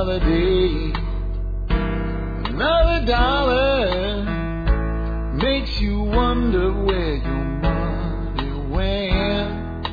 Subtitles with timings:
[0.00, 0.92] another day,
[1.68, 4.24] another dollar
[5.34, 9.86] makes you wonder where your money went.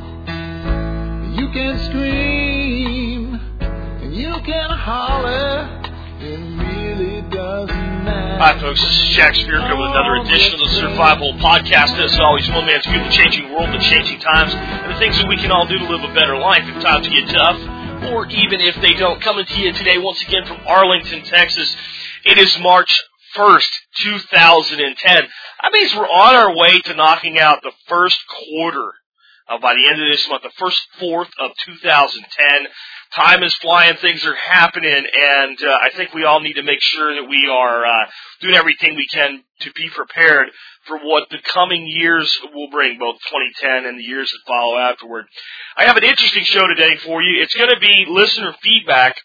[1.38, 5.74] You can scream and you can holler.
[8.40, 8.80] Hi, folks.
[8.80, 12.00] This is Jack Spirko with another edition of the Survival Podcast.
[12.00, 15.18] As always, one man's view of the changing world, the changing times, and the things
[15.18, 17.60] that we can all do to live a better life if times get tough,
[18.08, 19.22] or even if they don't.
[19.22, 21.76] Coming to you today, once again, from Arlington, Texas.
[22.26, 23.04] It is March
[23.36, 23.70] 1st,
[24.04, 25.22] 2010.
[25.62, 28.94] That means we're on our way to knocking out the first quarter
[29.50, 32.68] uh, by the end of this month, the first fourth of 2010.
[33.16, 36.82] Time is flying, things are happening, and uh, I think we all need to make
[36.82, 38.06] sure that we are uh,
[38.42, 40.50] doing everything we can to be prepared
[40.88, 45.26] for what the coming years will bring, both 2010 and the years that follow afterward.
[45.78, 47.42] I have an interesting show today for you.
[47.42, 49.16] It's going to be listener feedback,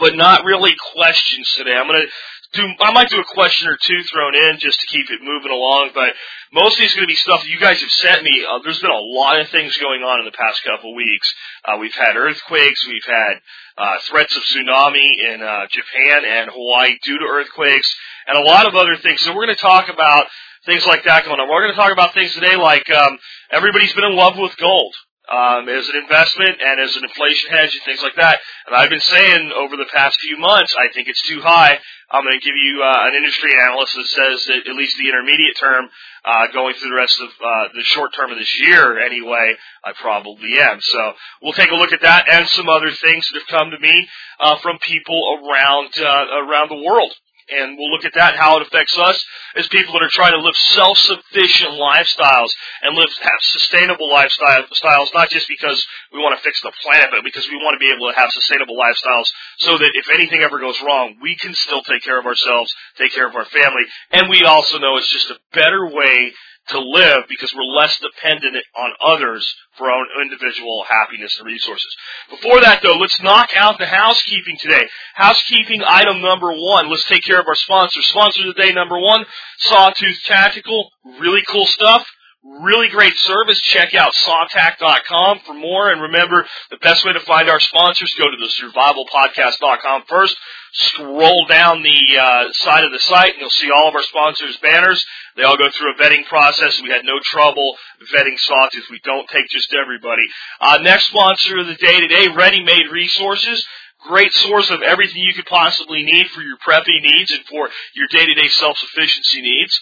[0.00, 1.76] but not really questions today.
[1.76, 2.08] I'm going to
[2.52, 5.52] do I might do a question or two thrown in just to keep it moving
[5.52, 6.14] along, but
[6.52, 8.44] mostly it's going to be stuff that you guys have sent me.
[8.44, 11.32] Uh, there's been a lot of things going on in the past couple weeks.
[11.64, 13.40] Uh, we've had earthquakes, we've had
[13.78, 17.94] uh, threats of tsunami in uh, Japan and Hawaii due to earthquakes,
[18.26, 19.20] and a lot of other things.
[19.20, 20.26] So we're going to talk about
[20.66, 21.48] things like that going on.
[21.48, 23.18] We're going to talk about things today like um,
[23.50, 24.94] everybody's been in love with gold
[25.30, 28.40] um, as an investment and as an inflation hedge and things like that.
[28.66, 31.78] And I've been saying over the past few months, I think it's too high.
[32.10, 35.08] I'm going to give you uh, an industry analyst that says that at least the
[35.08, 35.88] intermediate term,
[36.24, 39.92] uh, going through the rest of uh, the short term of this year anyway, I
[39.92, 40.80] probably am.
[40.80, 43.78] So we'll take a look at that and some other things that have come to
[43.78, 44.08] me
[44.40, 47.14] uh, from people around uh, around the world
[47.50, 49.24] and we'll look at that how it affects us
[49.56, 52.50] as people that are trying to live self-sufficient lifestyles
[52.82, 57.24] and live have sustainable lifestyles, not just because we want to fix the planet, but
[57.24, 59.26] because we want to be able to have sustainable lifestyles
[59.58, 63.12] so that if anything ever goes wrong, we can still take care of ourselves, take
[63.12, 66.32] care of our family, and we also know it's just a better way
[66.70, 71.96] to live because we're less dependent on others for our own individual happiness and resources.
[72.30, 74.88] Before that though, let's knock out the housekeeping today.
[75.14, 76.88] Housekeeping item number one.
[76.88, 78.00] Let's take care of our sponsor.
[78.02, 79.24] Sponsor today number one,
[79.58, 80.90] Sawtooth Tactical.
[81.18, 82.06] Really cool stuff.
[82.42, 83.60] Really great service.
[83.60, 85.90] Check out sawtac.com for more.
[85.90, 90.38] And remember, the best way to find our sponsors, go to the survivalpodcast.com first.
[90.72, 94.56] Scroll down the uh, side of the site and you'll see all of our sponsors'
[94.58, 95.04] banners.
[95.36, 96.80] They all go through a vetting process.
[96.80, 97.76] We had no trouble
[98.14, 98.88] vetting Sawtooth.
[98.90, 100.22] We don't take just everybody.
[100.60, 103.66] Uh, next sponsor of the day today, Ready Made Resources
[104.08, 108.06] great source of everything you could possibly need for your prepping needs and for your
[108.10, 109.78] day-to-day self-sufficiency needs.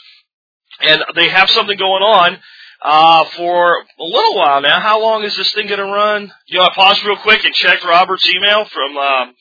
[0.81, 2.39] And they have something going on
[2.83, 4.81] uh, for a little while now.
[4.81, 6.33] How long is this thing going to run?
[6.47, 9.35] You know, I paused real quick and checked Robert's email from um,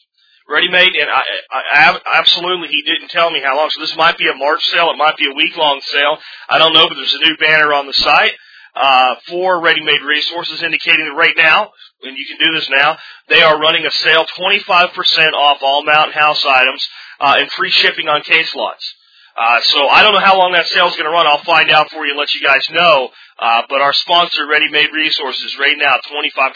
[0.49, 1.61] Ready Made, and I, I,
[1.91, 3.69] I absolutely he didn't tell me how long.
[3.69, 4.89] So this might be a March sale.
[4.91, 6.17] It might be a week long sale.
[6.49, 8.33] I don't know, but there's a new banner on the site
[8.79, 11.71] uh, for Ready Made Resources indicating that right now,
[12.03, 12.97] and you can do this now,
[13.27, 16.87] they are running a sale 25% off all Mountain House items
[17.19, 18.95] uh, and free shipping on case lots.
[19.37, 21.27] Uh, so I don't know how long that sale is going to run.
[21.27, 23.09] I'll find out for you and let you guys know.
[23.37, 26.53] Uh, but our sponsor, Ready Made Resources, right now, 25%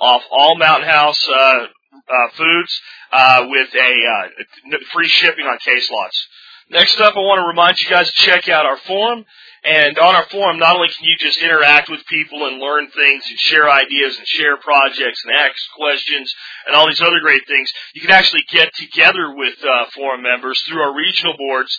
[0.00, 2.80] off all Mountain House uh, uh, foods
[3.12, 3.92] uh, with a
[4.74, 6.28] uh, free shipping on case lots.
[6.70, 9.24] Next up, I want to remind you guys to check out our forum.
[9.64, 13.24] And on our forum, not only can you just interact with people and learn things
[13.28, 16.32] and share ideas and share projects and ask questions
[16.66, 20.62] and all these other great things, you can actually get together with uh, forum members
[20.62, 21.76] through our regional boards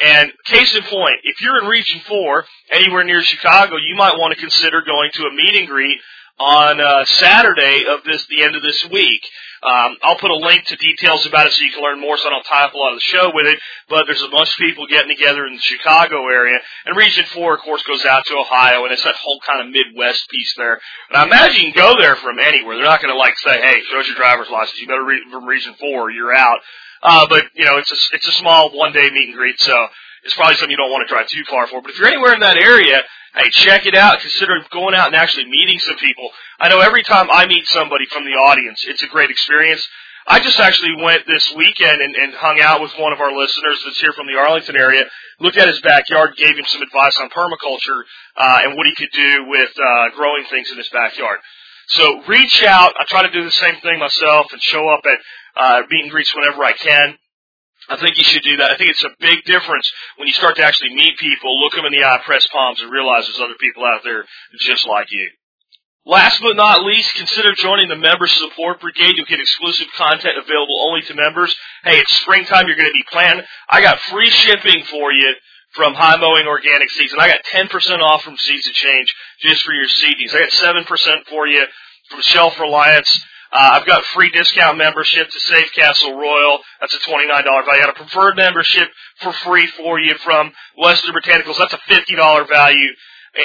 [0.00, 4.34] and case in point, if you're in Region 4, anywhere near Chicago, you might want
[4.34, 6.00] to consider going to a meet and greet
[6.38, 9.22] on uh, Saturday of this, the end of this week.
[9.64, 12.28] Um, I'll put a link to details about it so you can learn more so
[12.28, 13.58] I don't tie up a lot of the show with it,
[13.88, 17.54] but there's a bunch of people getting together in the Chicago area, and Region 4,
[17.54, 20.80] of course, goes out to Ohio, and it's that whole kind of Midwest piece there.
[21.08, 22.76] And I imagine you can go there from anywhere.
[22.76, 24.78] They're not going to like say, hey, show us your driver's license.
[24.80, 26.60] You better read from Region 4, you're out.
[27.02, 29.76] Uh, but you know, it's a it's a small one day meet and greet, so
[30.24, 31.82] it's probably something you don't want to drive too far for.
[31.82, 33.02] But if you're anywhere in that area,
[33.36, 34.20] hey, check it out.
[34.20, 36.28] Consider going out and actually meeting some people.
[36.58, 39.86] I know every time I meet somebody from the audience, it's a great experience.
[40.26, 43.82] I just actually went this weekend and, and hung out with one of our listeners
[43.84, 45.04] that's here from the Arlington area.
[45.40, 48.02] Looked at his backyard, gave him some advice on permaculture
[48.36, 51.40] uh, and what he could do with uh, growing things in his backyard.
[51.88, 52.94] So reach out.
[52.98, 55.18] I try to do the same thing myself and show up at
[55.56, 57.18] uh, meet and greets whenever I can.
[57.88, 58.70] I think you should do that.
[58.70, 61.84] I think it's a big difference when you start to actually meet people, look them
[61.84, 64.24] in the eye, press palms, and realize there's other people out there
[64.60, 65.28] just like you.
[66.06, 69.16] Last but not least, consider joining the Member Support Brigade.
[69.16, 71.54] You'll get exclusive content available only to members.
[71.82, 72.66] Hey, it's springtime.
[72.66, 73.42] You're going to be planning.
[73.70, 75.34] I got free shipping for you
[75.72, 79.62] from High Mowing Organic Seeds, and I got 10% off from Seeds of Change just
[79.64, 80.34] for your seedings.
[80.34, 81.64] I got 7% for you
[82.10, 83.24] from Shelf Reliance.
[83.54, 86.58] Uh, I've got free discount membership to Safecastle Royal.
[86.80, 87.70] That's a $29 value.
[87.70, 88.88] I got a preferred membership
[89.20, 91.58] for free for you from Western Botanicals.
[91.58, 92.88] That's a $50 value.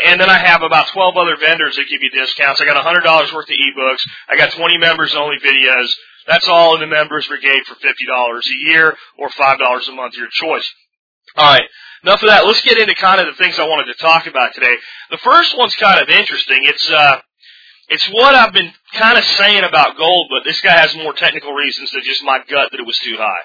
[0.08, 2.60] And then I have about 12 other vendors that give you discounts.
[2.60, 4.02] I got $100 worth of ebooks.
[4.28, 5.94] I got 20 members only videos.
[6.26, 10.28] That's all in the members brigade for $50 a year or $5 a month, your
[10.32, 10.68] choice.
[11.38, 11.70] Alright,
[12.04, 12.46] enough of that.
[12.46, 14.76] Let's get into kind of the things I wanted to talk about today.
[15.12, 16.62] The first one's kind of interesting.
[16.64, 17.22] It's, uh,
[17.90, 21.54] it's what I've been kind of saying about gold, but this guy has more technical
[21.54, 23.44] reasons than just my gut that it was too high.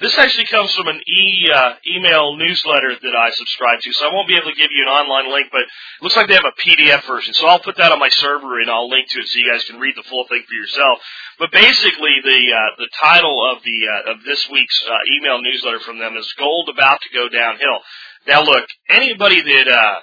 [0.00, 4.12] This actually comes from an e uh, email newsletter that I subscribe to, so I
[4.12, 6.44] won't be able to give you an online link, but it looks like they have
[6.44, 7.32] a PDF version.
[7.34, 9.62] So I'll put that on my server and I'll link to it so you guys
[9.64, 10.98] can read the full thing for yourself.
[11.38, 15.80] But basically, the uh, the title of the uh, of this week's uh, email newsletter
[15.80, 17.78] from them is "Gold About to Go Downhill."
[18.26, 20.00] Now, look, anybody that uh,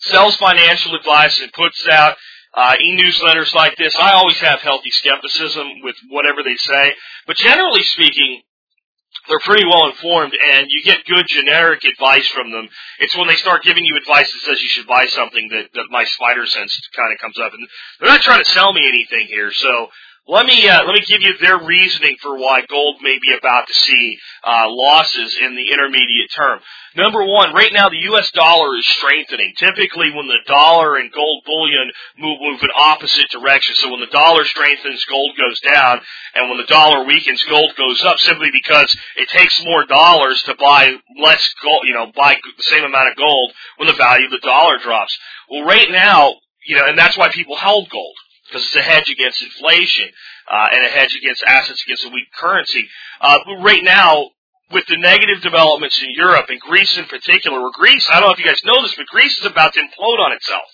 [0.00, 2.16] sells financial advice and puts out
[2.54, 6.94] uh, e-newsletters like this, I always have healthy skepticism with whatever they say.
[7.26, 8.42] But generally speaking,
[9.28, 12.68] they're pretty well informed and you get good generic advice from them.
[12.98, 15.86] It's when they start giving you advice that says you should buy something that, that
[15.90, 17.52] my spider sense kind of comes up.
[17.52, 17.66] And
[18.00, 19.52] they're not trying to sell me anything here.
[19.52, 19.88] So
[20.28, 23.66] let me uh, let me give you their reasoning for why gold may be about
[23.66, 26.60] to see uh, losses in the intermediate term.
[26.94, 28.30] Number one, right now the U.S.
[28.30, 29.52] dollar is strengthening.
[29.56, 34.12] Typically, when the dollar and gold bullion move move in opposite directions, so when the
[34.12, 36.00] dollar strengthens, gold goes down,
[36.34, 38.18] and when the dollar weakens, gold goes up.
[38.18, 42.84] Simply because it takes more dollars to buy less gold, you know, buy the same
[42.84, 45.18] amount of gold when the value of the dollar drops.
[45.50, 46.34] Well, right now,
[46.66, 48.14] you know, and that's why people held gold
[48.50, 50.08] because it's a hedge against inflation
[50.50, 52.88] uh, and a hedge against assets against a weak currency.
[53.20, 54.30] Uh, right now,
[54.72, 58.32] with the negative developments in Europe and Greece in particular, where Greece, I don't know
[58.32, 60.66] if you guys know this, but Greece is about to implode on itself.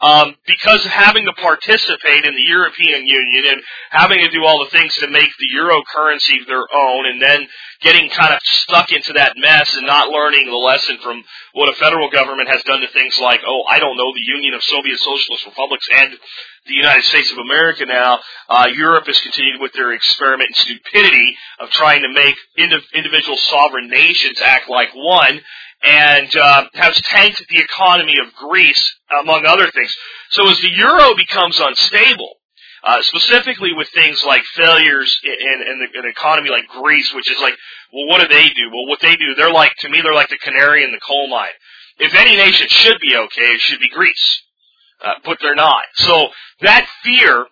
[0.00, 4.70] Um, because having to participate in the European Union and having to do all the
[4.70, 7.46] things to make the euro currency their own and then
[7.80, 11.22] getting kind of stuck into that mess and not learning the lesson from
[11.52, 14.54] what a federal government has done to things like, oh, I don't know, the Union
[14.54, 16.12] of Soviet Socialist Republics and
[16.66, 18.20] the United States of America now.
[18.48, 22.34] Uh, Europe has continued with their experiment and stupidity of trying to make
[22.92, 25.40] individual sovereign nations act like one
[25.86, 29.94] and uh, has tanked the economy of Greece, among other things.
[30.30, 32.34] So as the euro becomes unstable,
[32.82, 37.40] uh, specifically with things like failures in, in, in an economy like Greece, which is
[37.40, 37.54] like,
[37.92, 38.70] well, what do they do?
[38.72, 41.28] Well, what they do, they're like, to me, they're like the canary in the coal
[41.28, 41.54] mine.
[41.98, 44.42] If any nation should be okay, it should be Greece.
[45.04, 45.84] Uh, but they're not.
[45.94, 46.28] So
[46.62, 47.46] that fear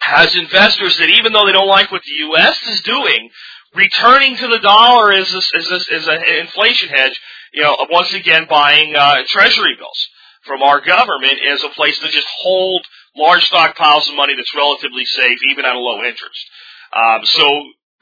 [0.00, 2.62] has investors that even though they don't like what the U.S.
[2.68, 3.30] is doing,
[3.74, 7.20] returning to the dollar is is a, is an inflation hedge
[7.52, 10.08] you know, once again buying uh, treasury bills
[10.44, 12.84] from our government is a place to just hold
[13.16, 16.46] large stockpiles of money that's relatively safe, even at a low interest.
[16.92, 17.44] Um, so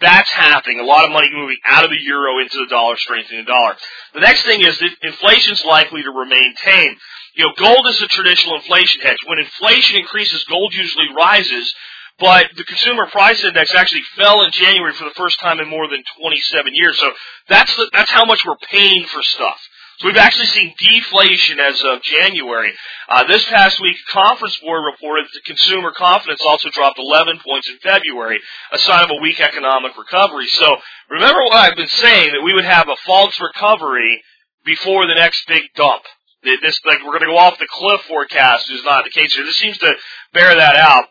[0.00, 0.80] that's happening.
[0.80, 3.76] A lot of money moving out of the euro into the dollar, strengthening the dollar.
[4.14, 6.96] The next thing is that inflation's likely to remain tame.
[7.34, 9.18] You know, gold is a traditional inflation hedge.
[9.26, 11.74] When inflation increases, gold usually rises
[12.18, 15.88] but the consumer price index actually fell in January for the first time in more
[15.88, 16.98] than 27 years.
[16.98, 17.10] So
[17.48, 19.60] that's the, that's how much we're paying for stuff.
[19.98, 22.72] So we've actually seen deflation as of January.
[23.08, 27.78] Uh, this past week, Conference Board reported that consumer confidence also dropped 11 points in
[27.78, 28.38] February,
[28.72, 30.48] a sign of a weak economic recovery.
[30.48, 30.76] So
[31.08, 34.22] remember what I've been saying that we would have a false recovery
[34.66, 36.02] before the next big dump.
[36.42, 39.44] This like we're going to go off the cliff forecast is not the case here.
[39.44, 39.94] This seems to
[40.32, 41.06] bear that out.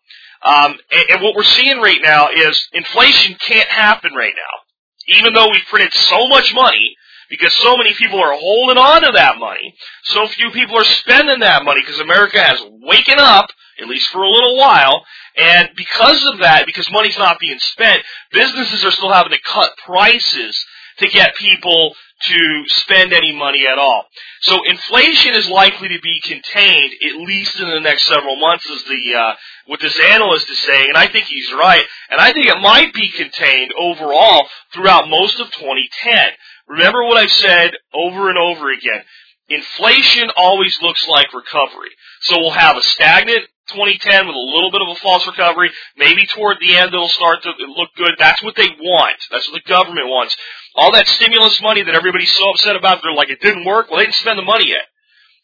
[0.46, 5.16] Um, and, and what we're seeing right now is inflation can't happen right now.
[5.18, 6.96] Even though we've printed so much money,
[7.30, 11.40] because so many people are holding on to that money, so few people are spending
[11.40, 13.48] that money because America has waken up,
[13.82, 15.04] at least for a little while,
[15.36, 19.72] and because of that, because money's not being spent, businesses are still having to cut
[19.86, 20.64] prices
[21.00, 24.06] to get people to spend any money at all.
[24.42, 28.84] So inflation is likely to be contained at least in the next several months, as
[28.84, 29.34] the uh,
[29.68, 31.84] what this analyst is saying, and I think he's right.
[32.10, 36.32] And I think it might be contained overall throughout most of 2010.
[36.68, 39.04] Remember what I've said over and over again.
[39.50, 41.92] Inflation always looks like recovery.
[42.22, 45.72] So we'll have a stagnant 2010 with a little bit of a false recovery.
[45.98, 48.12] Maybe toward the end it'll start to look good.
[48.20, 49.18] That's what they want.
[49.32, 50.36] That's what the government wants.
[50.76, 53.90] All that stimulus money that everybody's so upset about, they're like, it didn't work.
[53.90, 54.86] Well, they didn't spend the money yet.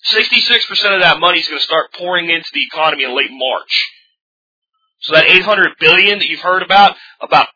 [0.10, 3.92] 66% of that money is going to start pouring into the economy in late March.
[5.01, 7.48] So that 800 billion that you've heard about, about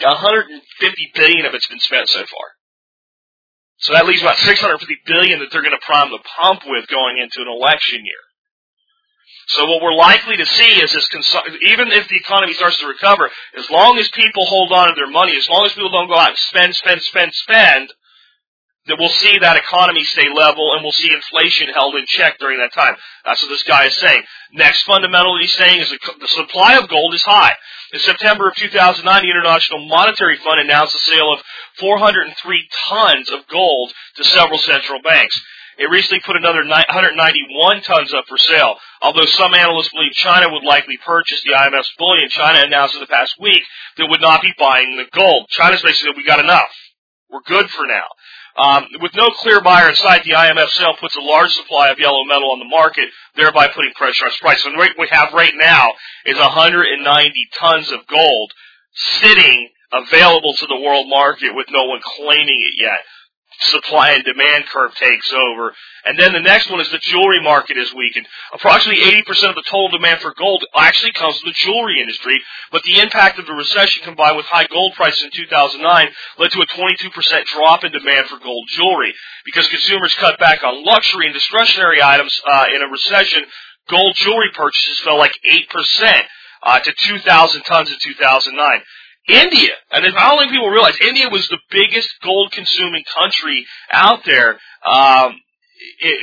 [0.00, 2.46] 150 billion of it's been spent so far.
[3.78, 7.18] So that leaves about 650 billion that they're going to prime the pump with going
[7.18, 8.22] into an election year.
[9.48, 11.08] So what we're likely to see is this,
[11.62, 15.10] even if the economy starts to recover, as long as people hold on to their
[15.10, 17.92] money, as long as people don't go out and spend, spend, spend, spend,
[18.88, 22.58] that we'll see that economy stay level and we'll see inflation held in check during
[22.58, 22.96] that time.
[23.24, 24.22] That's what this guy is saying.
[24.52, 27.52] Next fundamental that he's saying is the supply of gold is high.
[27.92, 31.40] In September of 2009, the International Monetary Fund announced the sale of
[31.78, 35.40] 403 tons of gold to several central banks.
[35.78, 38.74] It recently put another 191 tons up for sale.
[39.00, 43.06] Although some analysts believe China would likely purchase the IMF's bullion, China announced in the
[43.06, 43.62] past week
[43.96, 45.46] that it would not be buying the gold.
[45.50, 46.68] China's basically said, we got enough.
[47.30, 48.08] We're good for now.
[48.58, 52.00] Um, with no clear buyer in sight, the IMF sale puts a large supply of
[52.00, 54.64] yellow metal on the market, thereby putting pressure on its price.
[54.64, 55.86] The rate we have right now
[56.26, 58.52] is 190 tons of gold
[59.22, 62.98] sitting available to the world market with no one claiming it yet
[63.60, 65.74] supply and demand curve takes over.
[66.04, 68.26] And then the next one is the jewelry market is weakened.
[68.52, 72.82] Approximately 80% of the total demand for gold actually comes from the jewelry industry, but
[72.84, 76.66] the impact of the recession combined with high gold prices in 2009 led to a
[76.66, 79.12] 22% drop in demand for gold jewelry.
[79.44, 83.44] Because consumers cut back on luxury and discretionary items uh, in a recession,
[83.90, 86.22] gold jewelry purchases fell like 8%
[86.62, 88.82] uh, to 2,000 tons in 2009.
[89.28, 94.24] India, and I don't think people realize, India was the biggest gold consuming country out
[94.24, 95.36] there um,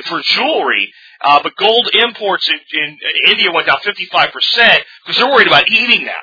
[0.05, 0.91] for jewelry.
[1.21, 2.97] Uh, but gold imports in, in
[3.29, 6.13] India went down 55% because they're worried about eating now.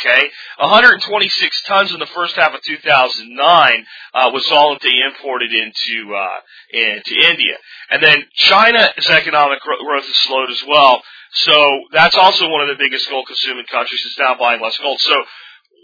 [0.00, 5.50] Okay, 126 tons in the first half of 2009 uh, was all that they imported
[5.52, 6.38] into uh,
[6.72, 7.56] into India,
[7.90, 11.02] and then China's economic growth has slowed as well.
[11.32, 14.02] So that's also one of the biggest gold consuming countries.
[14.06, 14.98] It's now buying less gold.
[15.00, 15.14] So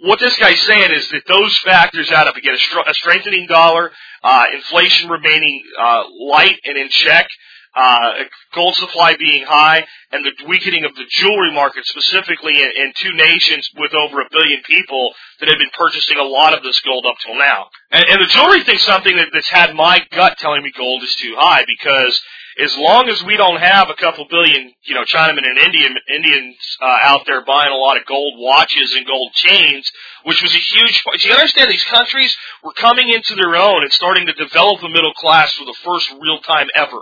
[0.03, 2.37] what this guy's saying is that those factors add up.
[2.37, 3.91] Again, a, str- a strengthening dollar,
[4.23, 7.29] uh, inflation remaining uh, light and in check,
[7.77, 8.13] uh,
[8.55, 13.13] gold supply being high, and the weakening of the jewelry market, specifically in, in two
[13.13, 17.05] nations with over a billion people that have been purchasing a lot of this gold
[17.07, 17.67] up till now.
[17.91, 21.15] And, and the jewelry thing's something that, that's had my gut telling me gold is
[21.17, 22.21] too high because
[22.59, 26.57] as long as we don't have a couple billion, you know, Chinamen and Indian Indians
[26.83, 29.89] uh, out there buying a lot of gold watches and gold chains,
[30.25, 31.03] which was a huge.
[31.23, 34.89] Do You understand these countries were coming into their own and starting to develop a
[34.89, 36.99] middle class for the first real time ever.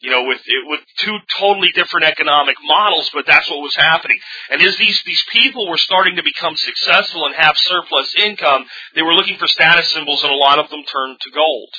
[0.00, 4.18] You know, with with two totally different economic models, but that's what was happening.
[4.50, 8.64] And as these these people were starting to become successful and have surplus income,
[8.96, 11.70] they were looking for status symbols, and a lot of them turned to gold.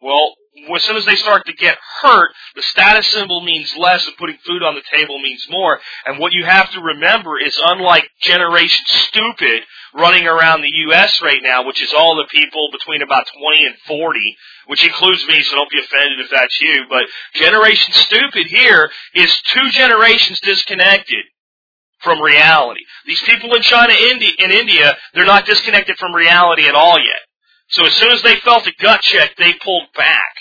[0.00, 0.36] Well,
[0.74, 4.36] as soon as they start to get hurt, the status symbol means less and putting
[4.46, 5.80] food on the table means more.
[6.06, 9.62] And what you have to remember is unlike Generation Stupid
[9.94, 11.20] running around the U.S.
[11.22, 14.36] right now, which is all the people between about 20 and 40,
[14.66, 19.42] which includes me, so don't be offended if that's you, but Generation Stupid here is
[19.52, 21.24] two generations disconnected
[22.00, 22.80] from reality.
[23.06, 27.20] These people in China, India, in India, they're not disconnected from reality at all yet.
[27.68, 30.34] So as soon as they felt a gut check, they pulled back.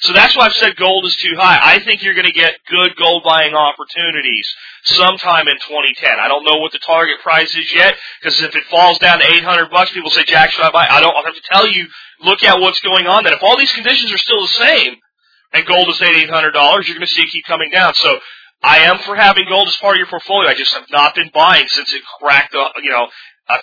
[0.00, 1.58] So that's why I've said gold is too high.
[1.60, 4.48] I think you're going to get good gold buying opportunities
[4.84, 6.18] sometime in 2010.
[6.18, 9.26] I don't know what the target price is yet, because if it falls down to
[9.26, 10.86] 800 bucks, people say, Jack, should I buy?
[10.88, 11.86] I don't I'll have to tell you,
[12.22, 13.24] look at what's going on.
[13.24, 14.96] That if all these conditions are still the same,
[15.52, 16.52] and gold is at $800,
[16.86, 17.94] you're going to see it keep coming down.
[17.94, 18.18] So
[18.62, 20.48] I am for having gold as part of your portfolio.
[20.48, 23.08] I just have not been buying since it cracked, up, you know,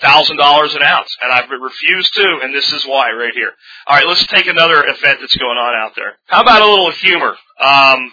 [0.02, 3.52] thousand dollars an ounce, and I've refused to, and this is why right here.
[3.88, 6.18] All right, let's take another event that's going on out there.
[6.26, 7.36] How about a little humor?
[7.60, 8.12] Um,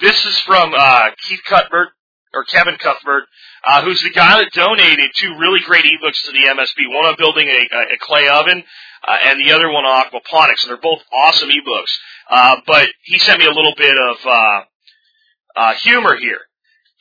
[0.00, 1.88] this is from uh, Keith Cuthbert
[2.32, 3.24] or Kevin Cuthbert,
[3.64, 6.88] uh, who's the guy that donated two really great ebooks to the MSB.
[6.88, 8.62] One on building a, a clay oven,
[9.06, 10.62] uh, and the other one on aquaponics.
[10.62, 11.98] And they're both awesome ebooks.
[12.30, 14.60] Uh, but he sent me a little bit of uh,
[15.56, 16.40] uh, humor here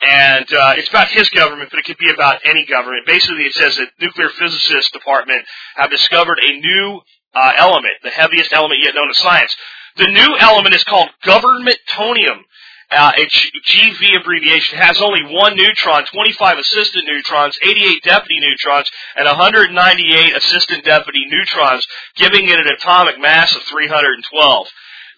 [0.02, 3.06] and uh, it's about his government, but it could be about any government.
[3.06, 7.02] Basically, it says that nuclear physicists department have discovered a new
[7.36, 9.56] uh, element, the heaviest element yet known to science.
[9.98, 12.44] The new element is called governmentonium.
[12.92, 14.80] Uh, it's GV abbreviation.
[14.80, 21.26] It has only one neutron, 25 assistant neutrons, 88 deputy neutrons, and 198 assistant deputy
[21.30, 24.68] neutrons, giving it an atomic mass of 312.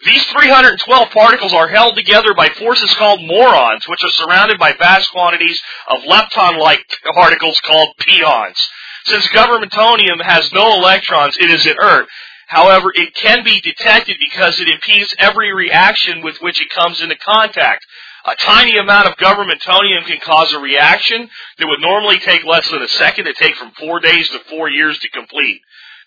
[0.03, 5.11] These 312 particles are held together by forces called morons, which are surrounded by vast
[5.11, 8.67] quantities of lepton-like particles called pions.
[9.05, 12.07] Since governmentonium has no electrons, it is inert.
[12.47, 17.15] However, it can be detected because it impedes every reaction with which it comes into
[17.15, 17.85] contact.
[18.25, 22.81] A tiny amount of governmentonium can cause a reaction that would normally take less than
[22.81, 25.61] a second to take from four days to four years to complete.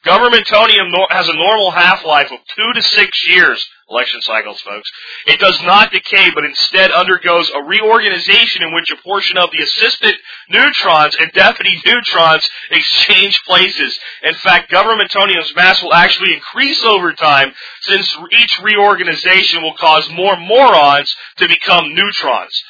[0.04, 4.90] Governmentonium has a normal half-life of two to six years, election cycles, folks.
[5.26, 9.62] It does not decay, but instead undergoes a reorganization in which a portion of the
[9.62, 10.14] assistant
[10.48, 13.98] neutrons and deputy neutrons exchange places.
[14.22, 20.36] In fact, governmentonium's mass will actually increase over time since each reorganization will cause more
[20.36, 22.62] morons to become neutrons,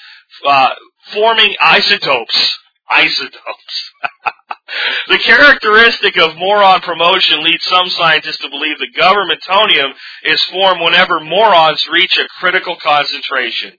[0.47, 0.71] uh,
[1.13, 2.59] forming isotopes.
[2.91, 3.93] Isotopes.
[5.09, 9.93] the characteristic of moron promotion leads some scientists to believe that governmentonium
[10.25, 13.73] is formed whenever morons reach a critical concentration.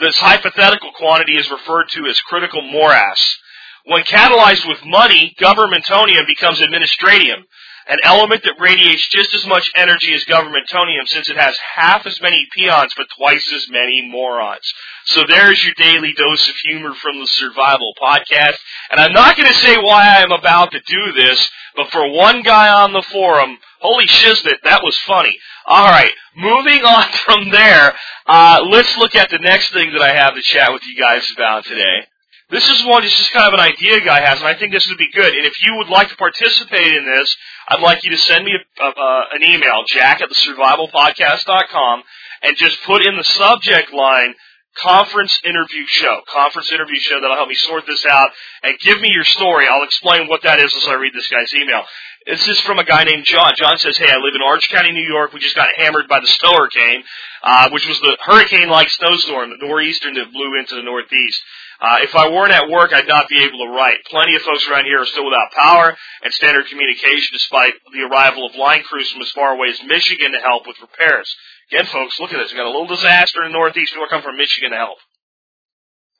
[0.00, 3.36] This hypothetical quantity is referred to as critical morass.
[3.84, 7.42] When catalyzed with money, governmentonium becomes administratium,
[7.88, 12.20] an element that radiates just as much energy as governmentonium since it has half as
[12.20, 14.72] many peons but twice as many morons.
[15.06, 18.56] So there's your daily dose of humor from the Survival Podcast.
[18.90, 22.42] And I'm not going to say why I'm about to do this, but for one
[22.42, 25.38] guy on the forum, holy shiznit, that was funny.
[25.66, 27.94] Alright, moving on from there,
[28.26, 31.26] uh, let's look at the next thing that I have to chat with you guys
[31.34, 32.06] about today.
[32.50, 34.88] This is one, it's just kind of an idea guy has, and I think this
[34.88, 35.34] would be good.
[35.34, 37.36] And if you would like to participate in this,
[37.68, 42.02] I'd like you to send me a, a, an email, jack at the survivalpodcast.com,
[42.42, 44.34] and just put in the subject line,
[44.78, 46.20] conference interview show.
[46.32, 48.30] Conference interview show that'll help me sort this out
[48.62, 49.66] and give me your story.
[49.68, 51.82] I'll explain what that is as I read this guy's email.
[52.26, 53.52] This is from a guy named John.
[53.56, 55.32] John says, "Hey, I live in Orange County, New York.
[55.32, 57.02] We just got hammered by the snow hurricane,
[57.42, 61.42] uh, which was the hurricane-like snowstorm, the nor'easter that blew into the northeast.
[61.80, 64.02] Uh, if I weren't at work, I'd not be able to write.
[64.10, 68.46] Plenty of folks around here are still without power and standard communication despite the arrival
[68.46, 71.32] of line crews from as far away as Michigan to help with repairs.
[71.70, 72.50] Again, folks, look at this.
[72.50, 73.94] We've got a little disaster in the Northeast.
[73.96, 74.98] We're come from Michigan to help.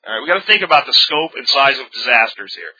[0.07, 2.71] All right, we got to think about the scope and size of disasters here.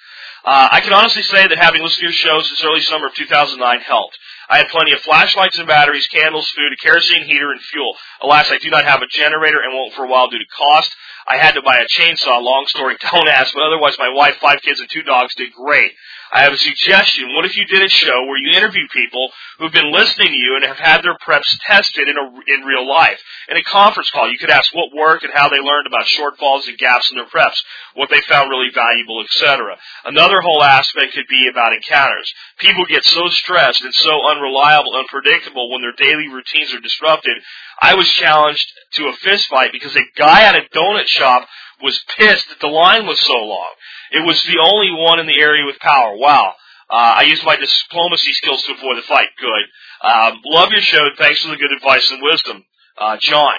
[0.46, 3.14] Uh, I can honestly say that having listened to your shows since early summer of
[3.14, 4.18] 2009 helped.
[4.50, 7.96] I had plenty of flashlights and batteries, candles, food, a kerosene heater, and fuel.
[8.22, 10.92] Alas, I do not have a generator and won't for a while due to cost.
[11.28, 12.42] I had to buy a chainsaw.
[12.42, 13.54] Long story, don't ask.
[13.54, 15.92] But otherwise, my wife, five kids, and two dogs did great.
[16.32, 17.34] I have a suggestion.
[17.36, 20.56] What if you did a show where you interview people who've been listening to you
[20.56, 23.20] and have had their preps tested in a, in real life?
[23.50, 26.68] In a conference call, you could ask what worked and how they learned about shortfalls
[26.68, 27.58] and gaps in their preps,
[27.96, 29.76] what they found really valuable, etc.
[30.06, 32.32] Another whole aspect could be about encounters.
[32.60, 37.38] People get so stressed and so unreliable, unpredictable when their daily routines are disrupted.
[37.82, 41.48] I was challenged to a fist fight because a guy at a donut shop
[41.82, 43.72] was pissed that the line was so long.
[44.12, 46.18] It was the only one in the area with power.
[46.18, 46.54] Wow.
[46.90, 49.28] Uh, I used my diplomacy skills to avoid the fight.
[49.40, 50.10] Good.
[50.10, 51.08] Um, love your show.
[51.18, 52.66] Thanks for the good advice and wisdom,
[52.98, 53.56] uh, John.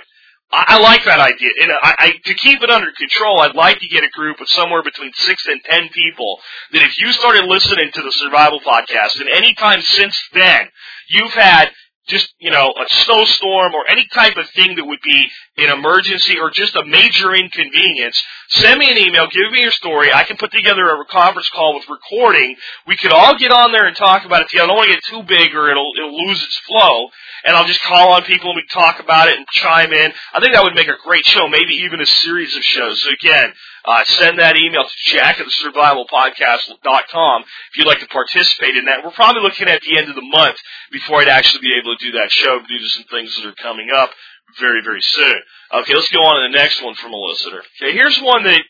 [0.50, 1.50] I, I like that idea.
[1.62, 4.48] And I, I, to keep it under control, I'd like to get a group of
[4.48, 6.38] somewhere between six and ten people
[6.72, 10.68] that if you started listening to the Survival Podcast and any time since then,
[11.08, 11.70] you've had
[12.10, 16.38] just, you know, a snowstorm or any type of thing that would be an emergency
[16.38, 20.12] or just a major inconvenience, send me an email, give me your story.
[20.12, 22.56] I can put together a conference call with recording.
[22.86, 24.64] We could all get on there and talk about it together.
[24.64, 27.08] I don't want to get too big or it'll, it'll lose its flow.
[27.44, 30.12] And I'll just call on people and we talk about it and chime in.
[30.34, 33.02] I think that would make a great show, maybe even a series of shows.
[33.02, 33.52] So again,
[33.84, 38.84] uh, send that email to jack at the survivalpodcast.com if you'd like to participate in
[38.86, 39.04] that.
[39.04, 40.56] We're probably looking at the end of the month
[40.92, 43.54] before I'd actually be able to do that show due to some things that are
[43.54, 44.10] coming up
[44.58, 45.34] very, very soon.
[45.72, 47.62] Okay, let's go on to the next one from a listener.
[47.80, 48.60] Okay, here's one that,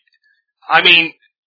[0.68, 1.12] I mean,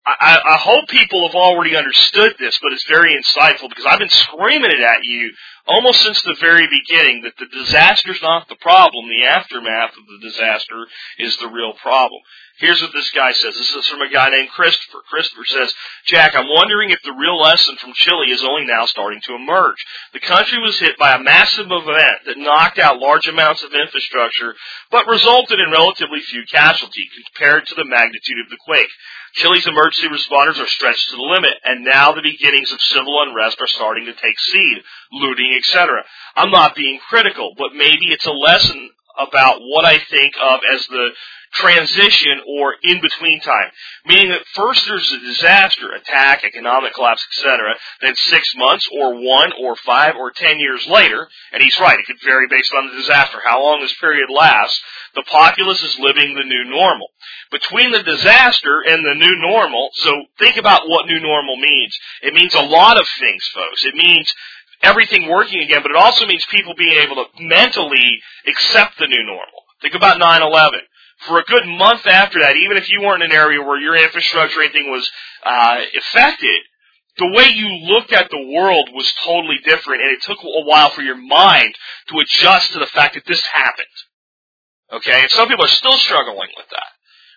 [0.06, 4.10] I, I hope people have already understood this, but it's very insightful because I've been
[4.10, 5.32] screaming it at you
[5.68, 10.28] almost since the very beginning that the disaster's not the problem, the aftermath of the
[10.28, 10.88] disaster
[11.20, 12.22] is the real problem.
[12.58, 13.56] Here's what this guy says.
[13.56, 15.00] This is from a guy named Christopher.
[15.10, 15.74] Christopher says,
[16.06, 19.84] Jack, I'm wondering if the real lesson from Chile is only now starting to emerge.
[20.14, 24.54] The country was hit by a massive event that knocked out large amounts of infrastructure,
[24.92, 28.92] but resulted in relatively few casualties compared to the magnitude of the quake.
[29.34, 33.58] Chile's emergency responders are stretched to the limit, and now the beginnings of civil unrest
[33.60, 34.78] are starting to take seed,
[35.14, 36.04] looting, etc.
[36.36, 40.88] I'm not being critical, but maybe it's a lesson about what I think of as
[40.88, 41.10] the
[41.54, 43.70] transition or in between time.
[44.06, 47.76] Meaning that first there's a disaster, attack, economic collapse, etc.
[48.02, 52.06] Then six months or one or five or ten years later, and he's right, it
[52.08, 54.82] could vary based on the disaster, how long this period lasts,
[55.16, 57.08] the populace is living the new normal.
[57.52, 61.96] Between the disaster and the new normal, so think about what new normal means.
[62.24, 63.86] It means a lot of things, folks.
[63.86, 64.34] It means
[64.84, 69.24] everything working again, but it also means people being able to mentally accept the new
[69.24, 69.64] normal.
[69.82, 70.82] Think about 9/11.
[71.28, 73.96] For a good month after that, even if you weren't in an area where your
[73.96, 75.10] infrastructure or anything was
[75.44, 76.62] uh, affected,
[77.18, 80.90] the way you looked at the world was totally different, and it took a while
[80.90, 81.76] for your mind
[82.10, 83.88] to adjust to the fact that this happened.
[84.92, 86.92] Okay, and some people are still struggling with that.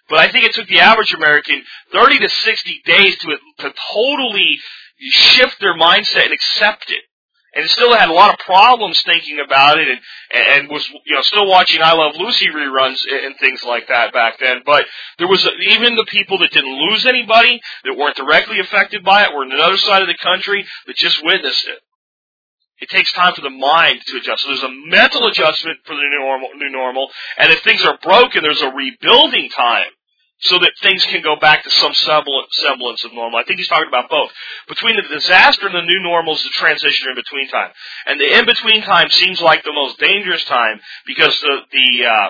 [0.08, 4.58] But I think it took the average American 30 to 60 days to, to totally
[4.98, 7.02] shift their mindset and accept it
[7.56, 10.00] and still had a lot of problems thinking about it and
[10.34, 14.38] and was you know still watching I Love Lucy reruns and things like that back
[14.38, 14.62] then.
[14.64, 14.84] But
[15.18, 19.32] there was even the people that didn't lose anybody that weren't directly affected by it
[19.32, 21.78] were on the other side of the country that just witnessed it.
[22.78, 24.42] It takes time for the mind to adjust.
[24.42, 27.98] So there's a mental adjustment for the new normal, new normal, and if things are
[28.02, 29.95] broken, there's a rebuilding time
[30.40, 33.38] so that things can go back to some semblance of normal.
[33.38, 34.30] I think he's talking about both.
[34.68, 37.70] Between the disaster and the new normal is the transition in between time.
[38.06, 42.28] And the in between time seems like the most dangerous time because the, the, uh,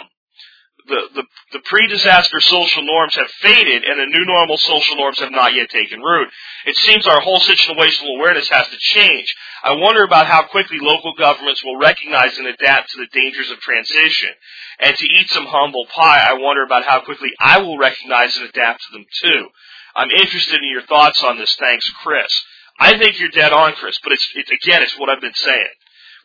[0.87, 5.33] the, the, the pre-disaster social norms have faded and the new normal social norms have
[5.33, 6.29] not yet taken root.
[6.67, 9.35] It seems our whole situational awareness has to change.
[9.63, 13.59] I wonder about how quickly local governments will recognize and adapt to the dangers of
[13.59, 14.31] transition.
[14.79, 18.49] And to eat some humble pie, I wonder about how quickly I will recognize and
[18.49, 19.49] adapt to them too.
[19.95, 21.57] I'm interested in your thoughts on this.
[21.59, 22.31] Thanks, Chris.
[22.79, 25.75] I think you're dead on, Chris, but it's, it's again, it's what I've been saying.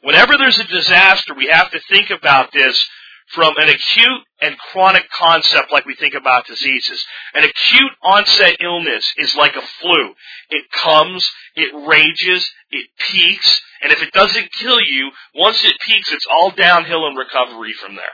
[0.04, 2.90] Whenever there's a disaster, we have to think about this
[3.34, 7.04] from an acute and chronic concept like we think about diseases.
[7.34, 10.14] An acute onset illness is like a flu.
[10.50, 16.12] It comes, it rages, it peaks, and if it doesn't kill you, once it peaks,
[16.12, 18.06] it's all downhill in recovery from there.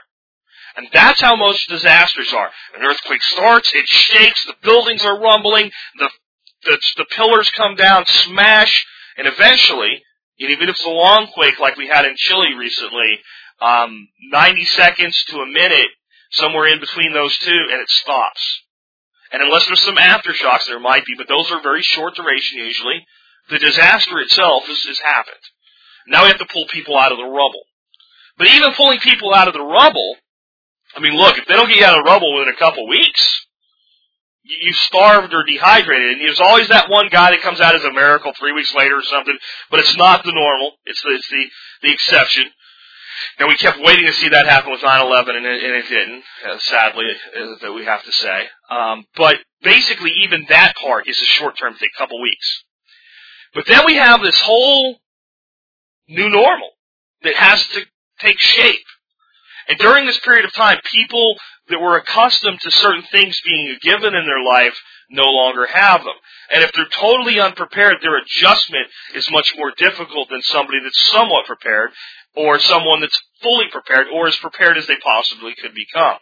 [0.76, 2.50] And that's how most disasters are.
[2.76, 6.08] An earthquake starts, it shakes, the buildings are rumbling, the,
[6.64, 10.02] the, the pillars come down, smash, and eventually,
[10.38, 13.18] even if it's a long quake like we had in Chile recently,
[13.60, 15.88] um, 90 seconds to a minute,
[16.30, 18.62] somewhere in between those two, and it stops.
[19.32, 23.04] And unless there's some aftershocks, there might be, but those are very short duration usually.
[23.50, 25.36] The disaster itself has, has happened.
[26.06, 27.62] Now we have to pull people out of the rubble.
[28.38, 30.16] But even pulling people out of the rubble,
[30.96, 32.88] I mean, look, if they don't get you out of the rubble within a couple
[32.88, 33.46] weeks,
[34.44, 36.12] you starved or dehydrated.
[36.12, 38.96] And there's always that one guy that comes out as a miracle three weeks later
[38.96, 39.36] or something,
[39.70, 40.72] but it's not the normal.
[40.86, 41.44] It's the, it's the,
[41.88, 42.44] the exception.
[43.38, 46.24] Now we kept waiting to see that happen with 9/11, and it, and it didn't.
[46.46, 47.06] Uh, sadly,
[47.60, 48.48] that we have to say.
[48.70, 52.64] Um, but basically, even that part is a short-term thing, a couple weeks.
[53.54, 54.98] But then we have this whole
[56.08, 56.70] new normal
[57.22, 57.82] that has to
[58.20, 58.84] take shape.
[59.68, 61.36] And during this period of time, people
[61.68, 64.78] that were accustomed to certain things being a given in their life
[65.10, 66.14] no longer have them.
[66.50, 71.46] And if they're totally unprepared, their adjustment is much more difficult than somebody that's somewhat
[71.46, 71.90] prepared
[72.38, 76.18] or someone that's fully prepared or as prepared as they possibly could become.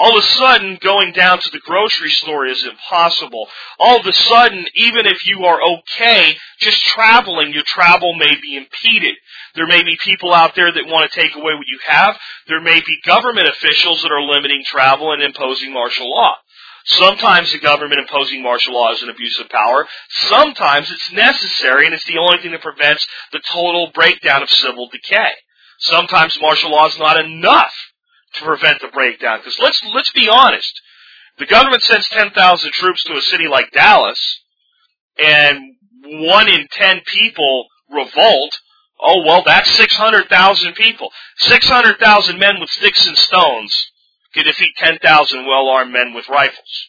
[0.00, 3.48] All of a sudden, going down to the grocery store is impossible.
[3.80, 8.56] All of a sudden, even if you are okay, just traveling, your travel may be
[8.56, 9.16] impeded.
[9.56, 12.16] There may be people out there that want to take away what you have.
[12.46, 16.36] There may be government officials that are limiting travel and imposing martial law.
[16.88, 19.86] Sometimes the government imposing martial law is an abuse of power.
[20.08, 24.88] Sometimes it's necessary and it's the only thing that prevents the total breakdown of civil
[24.90, 25.32] decay.
[25.80, 27.74] Sometimes martial law is not enough
[28.34, 29.40] to prevent the breakdown.
[29.40, 30.80] Because let's, let's be honest.
[31.38, 34.40] The government sends 10,000 troops to a city like Dallas
[35.18, 35.58] and
[36.06, 38.58] one in 10 people revolt.
[38.98, 41.10] Oh, well, that's 600,000 people.
[41.36, 43.74] 600,000 men with sticks and stones
[44.34, 46.88] to defeat 10,000 well-armed men with rifles.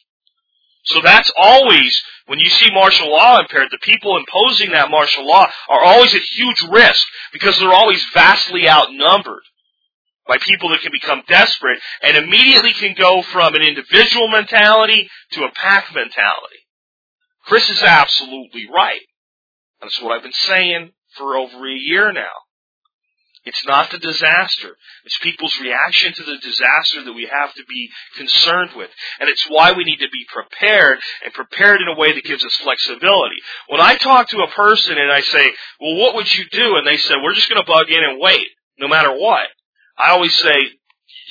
[0.84, 5.48] So that's always, when you see martial law impaired, the people imposing that martial law
[5.70, 9.44] are always at huge risk because they're always vastly outnumbered
[10.28, 15.44] by people that can become desperate and immediately can go from an individual mentality to
[15.44, 16.60] a pack mentality.
[17.46, 19.02] Chris is absolutely right.
[19.82, 22.30] That's what I've been saying for over a year now.
[23.46, 24.76] It's not the disaster.
[25.06, 28.90] It's people's reaction to the disaster that we have to be concerned with.
[29.20, 32.44] And it's why we need to be prepared and prepared in a way that gives
[32.44, 33.38] us flexibility.
[33.68, 36.76] When I talk to a person and I say, well, what would you do?
[36.76, 38.48] And they said, we're just going to bug in and wait,
[38.78, 39.48] no matter what.
[39.98, 40.58] I always say,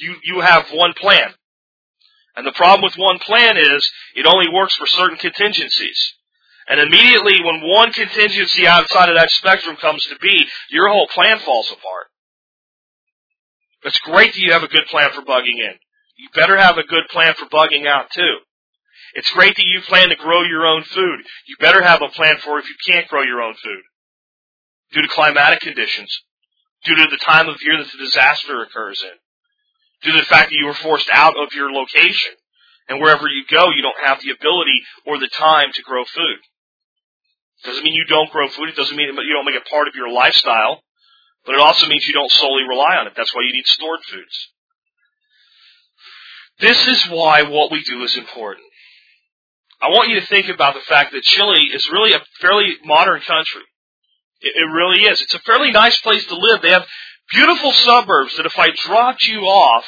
[0.01, 1.35] you, you have one plan.
[2.37, 6.15] And the problem with one plan is it only works for certain contingencies.
[6.69, 11.39] And immediately when one contingency outside of that spectrum comes to be, your whole plan
[11.41, 12.07] falls apart.
[13.85, 15.75] It's great that you have a good plan for bugging in.
[16.19, 18.39] You better have a good plan for bugging out too.
[19.15, 21.21] It's great that you plan to grow your own food.
[21.49, 23.83] You better have a plan for if you can't grow your own food.
[24.93, 26.23] due to climatic conditions,
[26.85, 29.17] due to the time of year that the disaster occurs in,
[30.03, 32.33] due to the fact that you were forced out of your location.
[32.89, 36.39] And wherever you go, you don't have the ability or the time to grow food.
[37.65, 38.69] Doesn't mean you don't grow food.
[38.69, 40.83] It doesn't mean you don't make it part of your lifestyle.
[41.45, 43.15] But it also means you don't solely rely on it.
[43.17, 44.49] That's why you need stored foods.
[46.61, 48.67] This is why what we do is important.
[49.81, 53.21] I want you to think about the fact that Chile is really a fairly modern
[53.21, 53.63] country.
[54.41, 55.21] It, it really is.
[55.21, 56.63] It's a fairly nice place to live.
[56.63, 56.87] They have
[57.33, 59.87] beautiful suburbs that if I dropped you off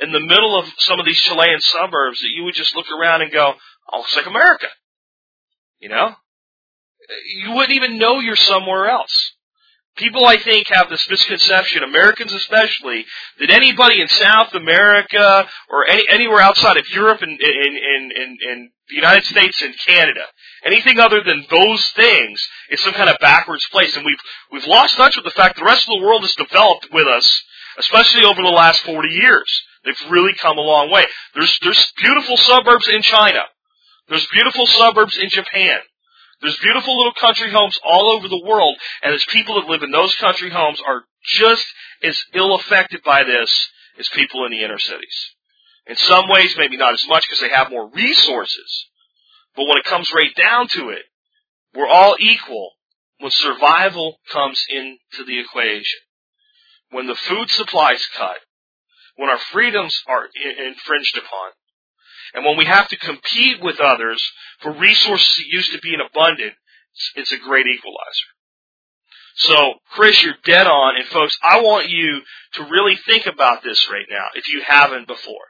[0.00, 3.22] in the middle of some of these Chilean suburbs, that you would just look around
[3.22, 3.54] and go,
[3.92, 4.66] oh, looks like America.
[5.80, 6.14] You know?
[7.36, 9.32] You wouldn't even know you're somewhere else.
[9.96, 13.04] People, I think, have this misconception, Americans especially,
[13.38, 18.38] that anybody in South America or any, anywhere outside of Europe and, in, in, in,
[18.40, 20.22] in the United States and Canada,
[20.64, 23.94] anything other than those things is some kind of backwards place.
[23.94, 24.18] And we've,
[24.50, 27.42] we've lost touch with the fact the rest of the world has developed with us,
[27.78, 29.62] especially over the last 40 years.
[29.84, 31.04] They've really come a long way.
[31.34, 33.40] There's, there's beautiful suburbs in China.
[34.08, 35.80] There's beautiful suburbs in Japan.
[36.42, 39.92] There's beautiful little country homes all over the world, and there's people that live in
[39.92, 41.64] those country homes are just
[42.02, 45.30] as ill affected by this as people in the inner cities.
[45.86, 48.86] In some ways, maybe not as much because they have more resources.
[49.54, 51.02] But when it comes right down to it,
[51.74, 52.72] we're all equal
[53.18, 56.00] when survival comes into the equation.
[56.90, 58.36] When the food supply is cut,
[59.16, 61.50] when our freedoms are infringed upon,
[62.34, 64.22] and when we have to compete with others
[64.60, 66.56] for resources that used to be in abundance,
[67.14, 68.28] it's a great equalizer.
[69.34, 72.20] So, Chris, you're dead on, and folks, I want you
[72.54, 75.46] to really think about this right now, if you haven't before.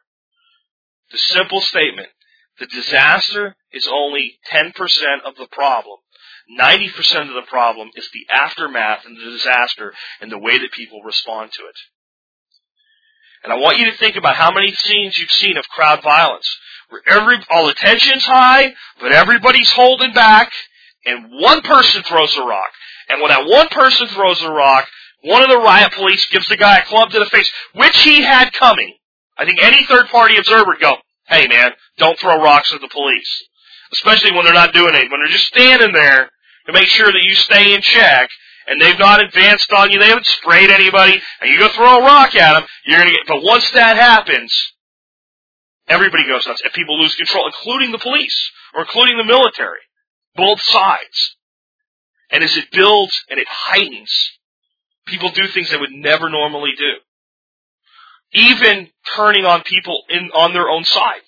[1.10, 2.08] The simple statement,
[2.58, 4.72] the disaster is only 10%
[5.24, 5.98] of the problem.
[6.58, 11.02] 90% of the problem is the aftermath and the disaster and the way that people
[11.02, 11.76] respond to it.
[13.44, 16.48] And I want you to think about how many scenes you've seen of crowd violence
[16.92, 20.52] where every all the tension's high, but everybody's holding back,
[21.07, 22.70] and one person throws a rock.
[23.09, 24.87] And when that one person throws a rock,
[25.22, 28.22] one of the riot police gives the guy a club to the face, which he
[28.22, 28.94] had coming.
[29.38, 30.96] I think any third party observer would go,
[31.28, 33.42] hey man, don't throw rocks at the police.
[33.92, 35.11] Especially when they're not doing it.
[35.11, 36.31] When they're just standing there
[36.66, 38.28] to make sure that you stay in check,
[38.66, 42.03] and they've not advanced on you, they haven't sprayed anybody, and you go throw a
[42.03, 44.72] rock at them, you're gonna get, but once that happens,
[45.88, 49.81] Everybody goes nuts, and people lose control, including the police or including the military.
[50.35, 51.37] Both sides.
[52.31, 54.11] And as it builds and it heightens,
[55.07, 56.92] people do things they would never normally do.
[58.33, 61.20] Even turning on people in on their own side.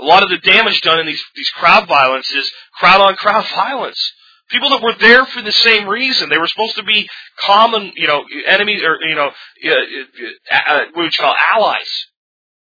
[0.00, 3.44] A lot of the damage done in these these crowd violence is crowd on crowd
[3.54, 4.12] violence.
[4.50, 6.30] People that were there for the same reason.
[6.30, 7.08] They were supposed to be
[7.40, 12.06] common, you know, enemies or you know, uh, uh, uh, what would you call allies.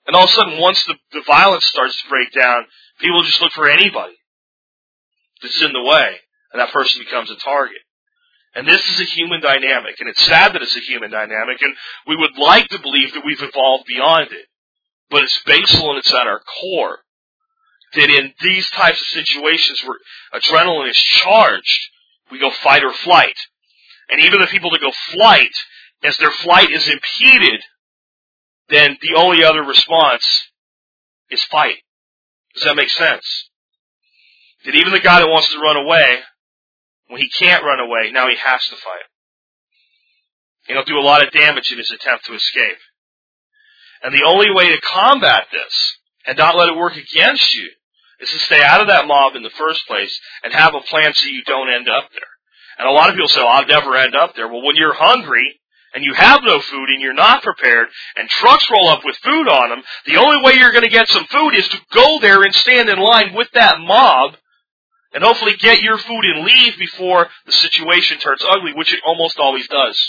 [0.06, 2.65] And all of a sudden, once the, the violence starts to break down,
[3.00, 4.15] people just look for anybody
[5.42, 6.15] that's in the way,
[6.52, 7.82] and that person becomes a target.
[8.56, 11.76] And this is a human dynamic, and it's sad that it's a human dynamic, and
[12.08, 14.48] we would like to believe that we've evolved beyond it.
[15.10, 17.00] But it's basal and it's at our core
[17.95, 19.97] that in these types of situations where
[20.34, 21.89] adrenaline is charged,
[22.32, 23.36] we go fight or flight.
[24.10, 25.52] And even the people that go flight,
[26.04, 27.62] as their flight is impeded
[28.69, 30.25] then the only other response
[31.30, 31.78] is fight.
[32.54, 33.49] Does that make sense?
[34.65, 36.19] That even the guy that wants to run away,
[37.08, 39.08] when he can't run away, now he has to fight.
[40.67, 42.78] And he'll do a lot of damage in his attempt to escape.
[44.04, 47.69] And the only way to combat this and not let it work against you
[48.19, 51.13] is to stay out of that mob in the first place and have a plan
[51.13, 52.21] so you don't end up there.
[52.77, 54.47] And a lot of people say, well, I'll never end up there.
[54.47, 55.60] Well, when you're hungry,
[55.93, 59.47] and you have no food and you're not prepared and trucks roll up with food
[59.47, 62.43] on them, the only way you're going to get some food is to go there
[62.43, 64.36] and stand in line with that mob
[65.13, 69.39] and hopefully get your food and leave before the situation turns ugly, which it almost
[69.39, 69.99] always does.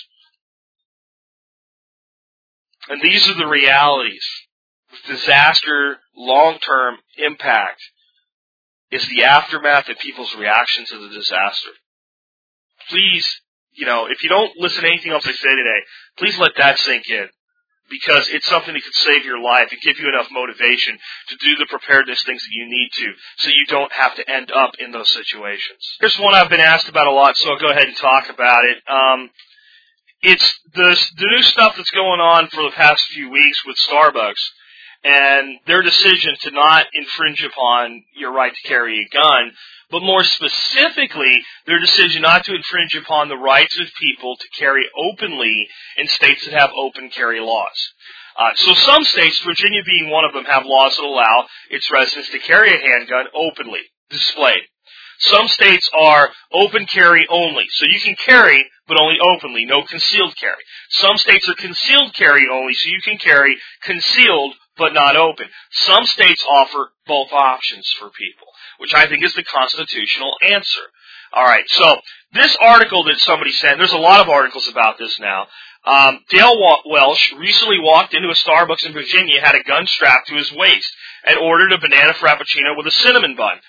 [2.89, 4.27] And these are the realities.
[5.07, 7.81] Disaster, long-term impact
[8.91, 11.71] is the aftermath of people's reaction to the disaster.
[12.89, 13.27] Please
[13.75, 15.81] you know, if you don't listen to anything else I say today,
[16.19, 17.29] please let that sink in.
[17.89, 20.97] Because it's something that could save your life and give you enough motivation
[21.29, 24.53] to do the preparedness things that you need to so you don't have to end
[24.53, 25.97] up in those situations.
[25.99, 28.65] Here's one I've been asked about a lot, so I'll go ahead and talk about
[28.65, 28.79] it.
[28.89, 29.31] Um,
[30.23, 34.51] it's the, the new stuff that's going on for the past few weeks with Starbucks
[35.03, 39.53] and their decision to not infringe upon your right to carry a gun,
[39.91, 44.85] but more specifically, their decision not to infringe upon the rights of people to carry
[44.97, 47.93] openly in states that have open carry laws.
[48.39, 52.31] Uh, so some states, Virginia being one of them, have laws that allow its residents
[52.31, 54.63] to carry a handgun openly, displayed.
[55.19, 60.35] Some states are open carry only, so you can carry, but only openly, no concealed
[60.37, 60.63] carry.
[60.89, 65.47] Some states are concealed carry only, so you can carry concealed, but not open.
[65.73, 68.47] Some states offer both options for people,
[68.79, 70.83] which I think is the constitutional answer.
[71.37, 71.97] Alright, so
[72.33, 75.47] this article that somebody sent, there's a lot of articles about this now.
[75.85, 80.35] Um, Dale Welsh recently walked into a Starbucks in Virginia, had a gun strapped to
[80.35, 80.93] his waist,
[81.25, 83.61] and ordered a banana frappuccino with a cinnamon bun.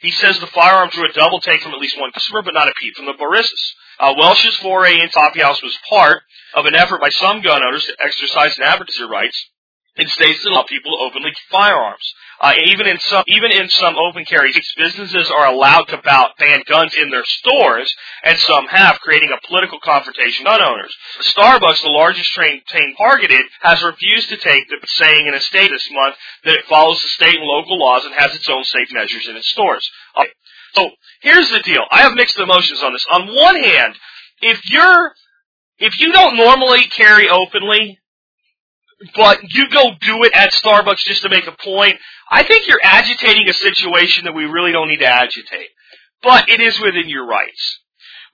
[0.00, 2.68] He says the firearm drew a double take from at least one customer, but not
[2.68, 3.74] a peep from the baristas.
[3.98, 6.22] Uh, Welsh's foray in Coffee House was part
[6.54, 9.50] of an effort by some gun owners to exercise an advertiser rights
[10.00, 12.14] in states that allow people to openly firearms.
[12.40, 16.00] Uh, even in some, even in some open carry states, businesses are allowed to
[16.38, 20.94] ban guns in their stores, and some have, creating a political confrontation on owners.
[21.20, 22.62] Starbucks, the largest chain
[22.96, 27.00] targeted, has refused to take the saying in a state this month that it follows
[27.02, 29.86] the state and local laws and has its own safe measures in its stores.
[30.16, 30.24] Uh,
[30.74, 30.88] so
[31.20, 31.84] here's the deal.
[31.90, 33.04] I have mixed emotions on this.
[33.12, 33.94] On one hand,
[34.40, 35.12] if you're
[35.78, 37.99] if you don't normally carry openly,
[39.14, 41.96] but you go do it at Starbucks just to make a point,
[42.30, 45.68] I think you're agitating a situation that we really don't need to agitate.
[46.22, 47.80] But it is within your rights.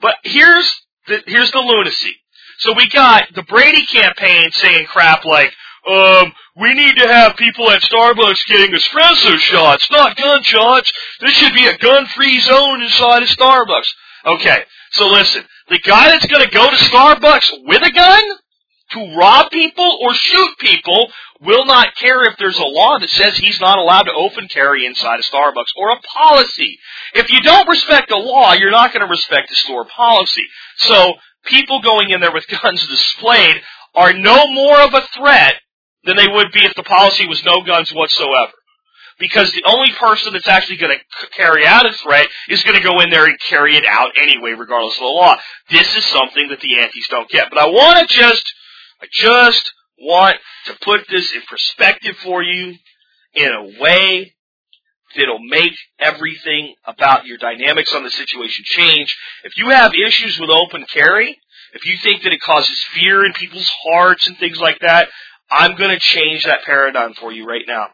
[0.01, 2.17] But here's the, here's the lunacy.
[2.59, 5.53] So we got the Brady campaign saying crap like,
[5.89, 10.91] um, we need to have people at Starbucks getting espresso shots, not gun shots.
[11.21, 13.87] This should be a gun-free zone inside of Starbucks.
[14.25, 18.23] Okay, so listen, the guy that's gonna go to Starbucks with a gun,
[18.93, 23.37] to rob people or shoot people will not care if there's a law that says
[23.37, 26.79] he's not allowed to open carry inside a Starbucks or a policy.
[27.15, 30.43] If you don't respect the law, you're not going to respect the store policy.
[30.77, 33.57] So people going in there with guns displayed
[33.95, 35.55] are no more of a threat
[36.05, 38.53] than they would be if the policy was no guns whatsoever.
[39.19, 42.83] Because the only person that's actually going to carry out a threat is going to
[42.83, 45.37] go in there and carry it out anyway, regardless of the law.
[45.71, 47.49] This is something that the antis don't get.
[47.49, 48.45] But I want to just
[49.07, 52.75] I just want to put this in perspective for you
[53.35, 54.35] in a way
[55.17, 59.17] that'll make everything about your dynamics on the situation change.
[59.45, 61.39] If you have issues with open carry,
[61.73, 65.09] if you think that it causes fear in people's hearts and things like that,
[65.51, 67.87] I'm going to change that paradigm for you right now.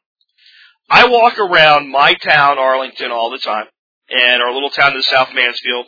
[0.88, 3.66] I walk around my town, Arlington, all the time,
[4.08, 5.86] and our little town to the south, Mansfield,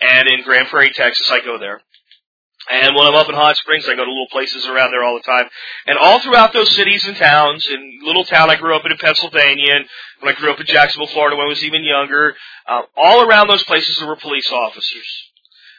[0.00, 1.80] and in Grand Prairie, Texas, I go there.
[2.68, 5.14] And when I'm up in Hot Springs, I go to little places around there all
[5.14, 5.48] the time.
[5.86, 8.98] And all throughout those cities and towns, in little town I grew up in in
[8.98, 9.84] Pennsylvania, and
[10.20, 12.34] when I grew up in Jacksonville, Florida when I was even younger,
[12.66, 15.06] uh, all around those places there were police officers.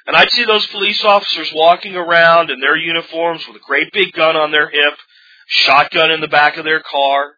[0.06, 4.14] And I'd see those police officers walking around in their uniforms with a great big
[4.14, 4.94] gun on their hip,
[5.48, 7.37] shotgun in the back of their car,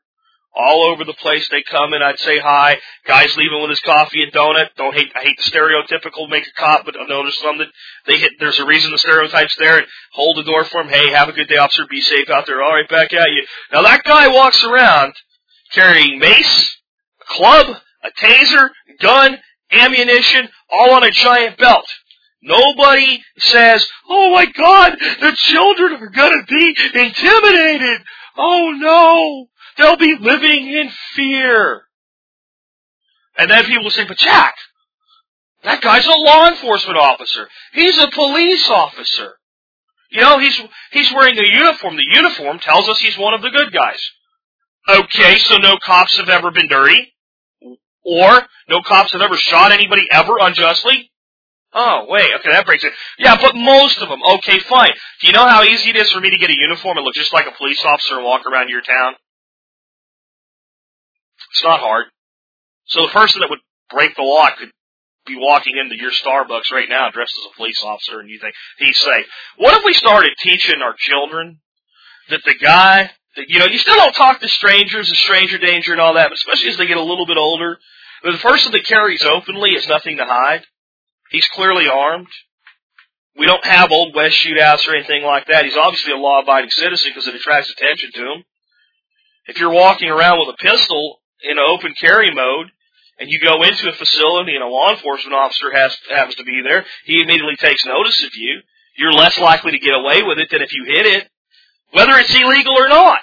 [0.56, 2.78] all over the place they come and I'd say hi.
[3.06, 4.70] Guys leaving with his coffee and donut.
[4.78, 7.68] Don't hate I hate the stereotypical make a cop, but I notice some that
[8.08, 10.90] they hit there's a reason the stereotype's there and hold the door for him.
[10.90, 12.62] Hey, have a good day, officer, be safe out there.
[12.62, 13.46] All right, back at you.
[13.72, 15.14] Now that guy walks around
[15.72, 16.78] carrying mace,
[17.22, 19.38] a club, a taser, gun,
[19.72, 21.86] ammunition, all on a giant belt.
[22.42, 28.02] Nobody says, oh my god, the children are gonna be intimidated.
[28.38, 29.48] Oh no.
[29.80, 31.84] They'll be living in fear.
[33.38, 34.56] And then people will say, but Jack,
[35.64, 37.48] that guy's a law enforcement officer.
[37.74, 39.36] He's a police officer.
[40.12, 40.60] You know, he's,
[40.92, 41.96] he's wearing a uniform.
[41.96, 44.02] The uniform tells us he's one of the good guys.
[44.88, 47.14] Okay, so no cops have ever been dirty?
[48.04, 51.12] Or no cops have ever shot anybody ever unjustly?
[51.74, 52.94] Oh, wait, okay, that breaks it.
[53.20, 54.20] Yeah, but most of them.
[54.38, 54.92] Okay, fine.
[55.22, 57.14] Do you know how easy it is for me to get a uniform and look
[57.14, 59.14] just like a police officer and walk around your town?
[61.52, 62.06] It's not hard.
[62.86, 63.60] So the person that would
[63.90, 64.72] break the law could
[65.26, 68.54] be walking into your Starbucks right now dressed as a police officer and you think
[68.78, 69.26] he's safe.
[69.58, 71.60] What if we started teaching our children
[72.30, 75.92] that the guy that, you know, you still don't talk to strangers and stranger danger
[75.92, 77.78] and all that, but especially as they get a little bit older,
[78.24, 80.64] but the person that carries openly has nothing to hide.
[81.30, 82.28] He's clearly armed.
[83.38, 85.64] We don't have old west shootouts or anything like that.
[85.64, 88.44] He's obviously a law abiding citizen because it attracts attention to him.
[89.46, 92.68] If you're walking around with a pistol, in open carry mode
[93.20, 96.62] and you go into a facility and a law enforcement officer has, happens to be
[96.64, 98.62] there, he immediately takes notice of you.
[98.98, 101.30] You're less likely to get away with it than if you hit it,
[101.92, 103.22] whether it's illegal or not.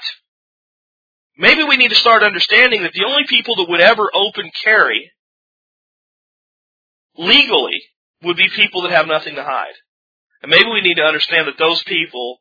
[1.38, 5.12] maybe we need to start understanding that the only people that would ever open carry
[7.16, 7.82] legally
[8.22, 9.74] would be people that have nothing to hide.
[10.42, 12.38] And maybe we need to understand that those people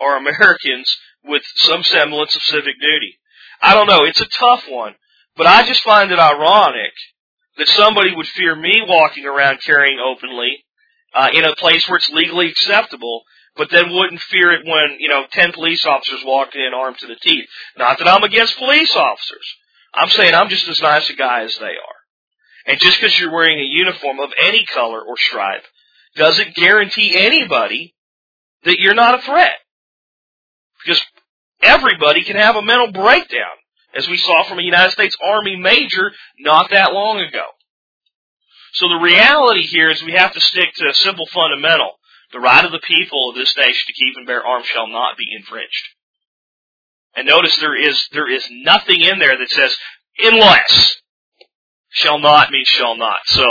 [0.00, 3.18] are Americans with some semblance of civic duty.
[3.60, 4.04] I don't know.
[4.04, 4.94] It's a tough one.
[5.38, 6.92] But I just find it ironic
[7.56, 10.64] that somebody would fear me walking around carrying openly
[11.14, 13.22] uh, in a place where it's legally acceptable,
[13.56, 17.06] but then wouldn't fear it when, you know, 10 police officers walk in armed to
[17.06, 17.48] the teeth.
[17.76, 19.46] Not that I'm against police officers.
[19.94, 21.98] I'm saying I'm just as nice a guy as they are.
[22.66, 25.64] And just because you're wearing a uniform of any color or stripe
[26.16, 27.94] doesn't guarantee anybody
[28.64, 29.56] that you're not a threat.
[30.84, 31.00] Because
[31.62, 33.56] everybody can have a mental breakdown,
[33.94, 37.44] as we saw from a United States Army major not that long ago.
[38.74, 41.92] So the reality here is we have to stick to a simple fundamental.
[42.32, 45.16] The right of the people of this nation to keep and bear arms shall not
[45.16, 45.88] be infringed.
[47.16, 49.74] And notice there is, there is nothing in there that says,
[50.18, 50.96] unless.
[51.90, 53.20] Shall not means shall not.
[53.26, 53.44] So,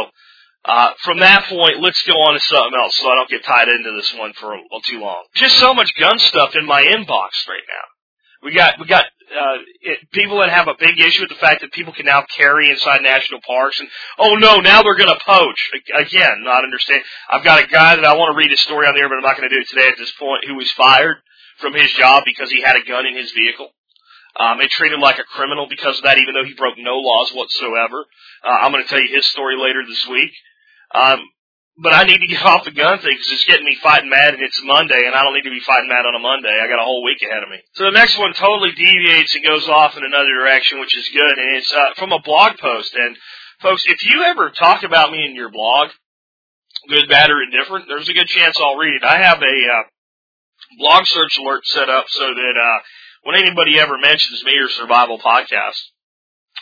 [0.63, 3.67] uh, from that point, let's go on to something else so I don't get tied
[3.67, 5.23] into this one for a, a too long.
[5.33, 7.85] Just so much gun stuff in my inbox right now.
[8.43, 11.61] We got we got uh, it, people that have a big issue with the fact
[11.61, 15.23] that people can now carry inside national parks, and oh no, now they're going to
[15.25, 16.43] poach again.
[16.43, 17.01] Not understand.
[17.29, 19.23] I've got a guy that I want to read his story on there, but I'm
[19.23, 20.45] not going to do it today at this point.
[20.47, 21.17] Who was fired
[21.59, 23.69] from his job because he had a gun in his vehicle,
[24.39, 27.31] um, and treated like a criminal because of that, even though he broke no laws
[27.33, 28.05] whatsoever.
[28.43, 30.31] Uh, I'm going to tell you his story later this week.
[30.93, 31.19] Um,
[31.77, 34.33] but I need to get off the gun thing because it's getting me fighting mad
[34.33, 36.53] and it's Monday and I don't need to be fighting mad on a Monday.
[36.53, 37.61] I got a whole week ahead of me.
[37.73, 41.35] So the next one totally deviates and goes off in another direction, which is good.
[41.37, 42.95] And it's uh, from a blog post.
[42.95, 43.15] And
[43.61, 45.89] folks, if you ever talk about me in your blog,
[46.89, 49.03] good, bad, or indifferent, there's a good chance I'll read it.
[49.03, 49.83] I have a uh,
[50.79, 52.79] blog search alert set up so that uh,
[53.23, 55.81] when anybody ever mentions me or Survival Podcast,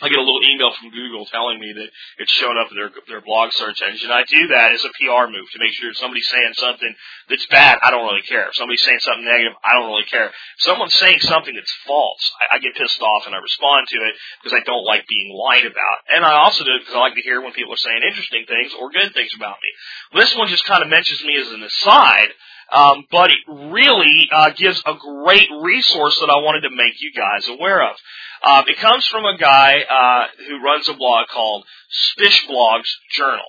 [0.02, 1.88] I get a little email from Google telling me that
[2.18, 4.12] it's shown up in their their blog search engine.
[4.12, 6.92] I do that as a PR move to make sure if somebody's saying something
[7.32, 8.52] that's bad, I don't really care.
[8.52, 10.28] If somebody's saying something negative, I don't really care.
[10.28, 13.98] If someone's saying something that's false, I, I get pissed off and I respond to
[14.04, 15.98] it because I don't like being lied about.
[16.12, 18.44] And I also do it because I like to hear when people are saying interesting
[18.44, 19.70] things or good things about me.
[20.20, 22.36] This one just kind of mentions me as an aside
[22.72, 27.12] um, but it really uh, gives a great resource that I wanted to make you
[27.12, 27.96] guys aware of.
[28.42, 33.46] Um, it comes from a guy uh, who runs a blog called Spish Blogs Journal.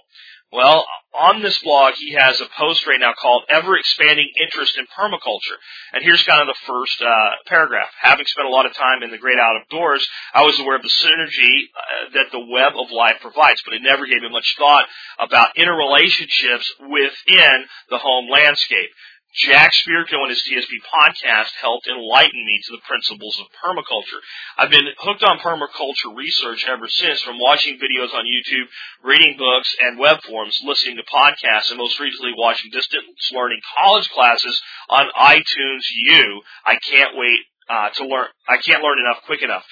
[0.52, 4.86] Well, on this blog, he has a post right now called Ever Expanding Interest in
[4.98, 5.60] Permaculture.
[5.91, 7.89] And here's kind of the first uh, paragraph.
[8.00, 10.78] Having spent a lot of time in the great out of doors, I was aware
[10.78, 14.30] of the synergy uh, that the web of life provides, but it never gave me
[14.30, 14.86] much thought
[15.20, 18.91] about interrelationships within the home landscape.
[19.38, 24.17] Jack Spirko and his TSP podcast helped enlighten me to the principles of permaculture.
[24.57, 28.65] I've been hooked on permaculture research ever since, from watching videos on YouTube,
[29.03, 34.09] reading books and web forums, listening to podcasts, and most recently watching distance learning college
[34.09, 34.59] classes
[34.89, 36.41] on iTunes U.
[36.65, 38.27] I can't wait uh, to learn.
[38.47, 39.63] I can't learn enough quick enough.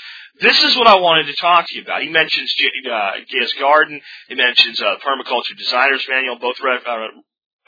[0.42, 2.02] This is what I wanted to talk to you about.
[2.02, 2.54] He mentions
[2.86, 4.02] uh, Gaia's Garden.
[4.28, 7.08] He mentions uh, Permaculture Designer's Manual, both re- uh,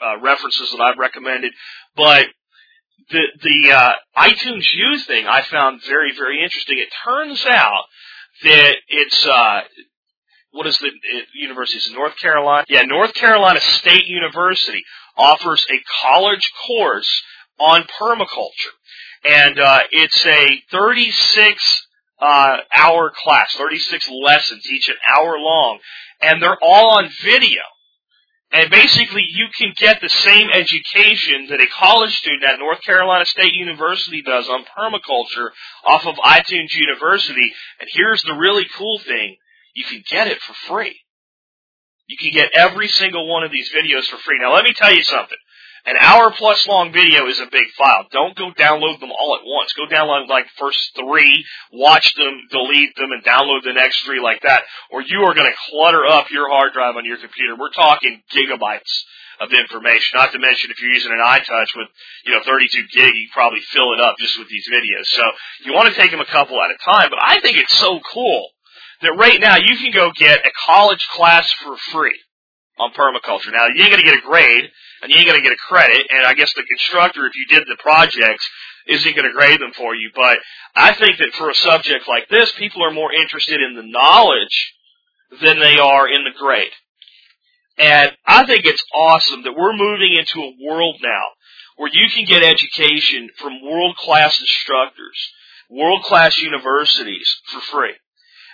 [0.04, 1.52] uh, references that I've recommended.
[1.96, 2.26] But
[3.10, 6.78] the the uh, iTunes U thing I found very very interesting.
[6.78, 7.84] It turns out
[8.42, 9.60] that it's uh,
[10.52, 10.90] what is the
[11.34, 11.78] university?
[11.78, 12.64] Is North Carolina?
[12.68, 14.82] Yeah, North Carolina State University
[15.16, 17.22] offers a college course
[17.58, 18.74] on permaculture,
[19.28, 21.86] and uh, it's a 36
[22.20, 25.78] uh, hour class, 36 lessons, each an hour long,
[26.20, 27.62] and they're all on video.
[28.50, 33.26] And basically, you can get the same education that a college student at North Carolina
[33.26, 35.50] State University does on permaculture
[35.84, 37.52] off of iTunes University.
[37.78, 39.36] And here's the really cool thing.
[39.74, 40.98] You can get it for free.
[42.06, 44.38] You can get every single one of these videos for free.
[44.40, 45.36] Now let me tell you something.
[45.88, 48.04] An hour plus long video is a big file.
[48.12, 49.72] Don't go download them all at once.
[49.72, 54.42] Go download like first three, watch them, delete them, and download the next three like
[54.42, 57.56] that, or you are going to clutter up your hard drive on your computer.
[57.56, 58.92] We're talking gigabytes
[59.40, 60.20] of information.
[60.20, 61.88] Not to mention if you're using an iTouch with,
[62.26, 65.08] you know, 32 gig, you probably fill it up just with these videos.
[65.08, 65.22] So
[65.64, 67.98] you want to take them a couple at a time, but I think it's so
[68.12, 68.50] cool
[69.00, 72.20] that right now you can go get a college class for free
[72.78, 73.52] on permaculture.
[73.52, 74.70] Now you ain't going to get a grade
[75.02, 76.06] and you ain't going to get a credit.
[76.10, 78.48] And I guess the instructor, if you did the projects,
[78.86, 80.10] isn't going to grade them for you.
[80.14, 80.38] But
[80.74, 84.74] I think that for a subject like this, people are more interested in the knowledge
[85.42, 86.72] than they are in the grade.
[87.76, 91.24] And I think it's awesome that we're moving into a world now
[91.76, 95.32] where you can get education from world class instructors
[95.70, 97.94] world class universities for free.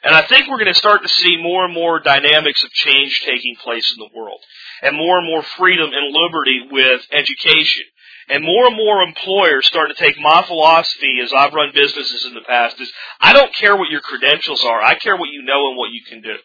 [0.05, 3.23] And I think we're going to start to see more and more dynamics of change
[3.25, 4.41] taking place in the world
[4.83, 7.85] and more and more freedom and liberty with education.
[8.29, 12.35] And more and more employers start to take my philosophy as I've run businesses in
[12.35, 14.83] the past is I don't care what your credentials are.
[14.83, 16.37] I care what you know and what you can do.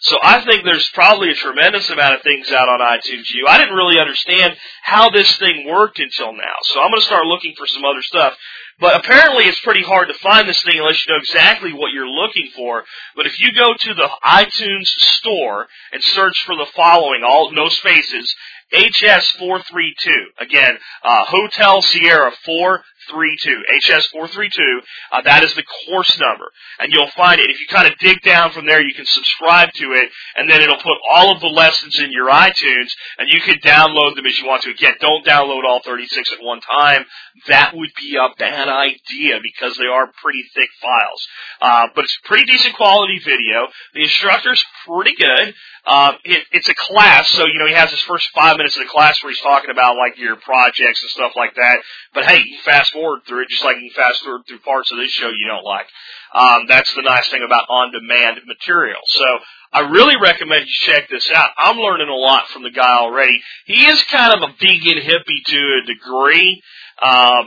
[0.00, 3.46] So I think there's probably a tremendous amount of things out on iTunes U.
[3.48, 6.56] I didn't really understand how this thing worked until now.
[6.62, 8.34] So I'm going to start looking for some other stuff.
[8.80, 12.08] But apparently it's pretty hard to find this thing unless you know exactly what you're
[12.08, 12.84] looking for.
[13.16, 17.68] But if you go to the iTunes store and search for the following, all no
[17.68, 18.32] spaces,
[18.72, 20.14] HS432.
[20.38, 24.78] Again, uh, Hotel Sierra 4 432, HS432.
[25.12, 26.50] Uh, that is the course number.
[26.78, 27.50] And you'll find it.
[27.50, 30.62] If you kind of dig down from there, you can subscribe to it, and then
[30.62, 34.38] it'll put all of the lessons in your iTunes, and you can download them as
[34.38, 34.70] you want to.
[34.70, 37.04] Again, don't download all 36 at one time.
[37.48, 41.28] That would be a bad idea because they are pretty thick files.
[41.60, 43.68] Uh, but it's pretty decent quality video.
[43.94, 45.54] The instructor's pretty good.
[45.86, 48.82] Uh, it, it's a class, so you know he has his first five minutes of
[48.82, 51.78] the class where he's talking about like your projects and stuff like that.
[52.12, 54.98] But hey, fast forward through it just like you can fast forward through parts of
[54.98, 55.86] this show you don't like.
[56.34, 59.00] Um, that's the nice thing about on-demand material.
[59.06, 59.24] So
[59.72, 61.50] I really recommend you check this out.
[61.56, 63.40] I'm learning a lot from the guy already.
[63.66, 66.62] He is kind of a vegan hippie to a degree.
[67.00, 67.46] Um,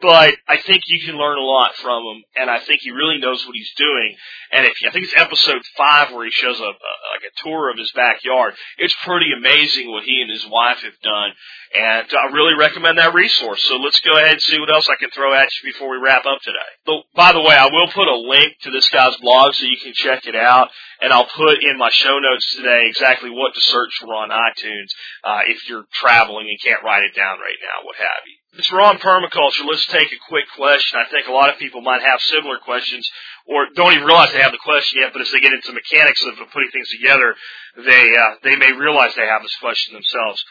[0.00, 3.18] but I think you can learn a lot from him, and I think he really
[3.18, 4.16] knows what he's doing.
[4.52, 7.70] And if I think it's episode five where he shows a, a like a tour
[7.70, 11.30] of his backyard, it's pretty amazing what he and his wife have done.
[11.72, 13.62] And I really recommend that resource.
[13.64, 16.02] So let's go ahead and see what else I can throw at you before we
[16.02, 16.70] wrap up today.
[16.86, 19.78] So, by the way, I will put a link to this guy's blog so you
[19.80, 20.70] can check it out,
[21.00, 24.90] and I'll put in my show notes today exactly what to search for on iTunes
[25.22, 28.39] uh, if you're traveling and can't write it down right now, what have you.
[28.54, 29.64] It's Ron Permaculture.
[29.64, 30.98] Let's take a quick question.
[30.98, 33.08] I think a lot of people might have similar questions
[33.46, 36.24] or don't even realize they have the question yet, but as they get into mechanics
[36.26, 37.36] of putting things together,
[37.76, 40.44] they, uh, they may realize they have this question themselves.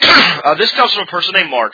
[0.44, 1.72] uh, this comes from a person named Mark.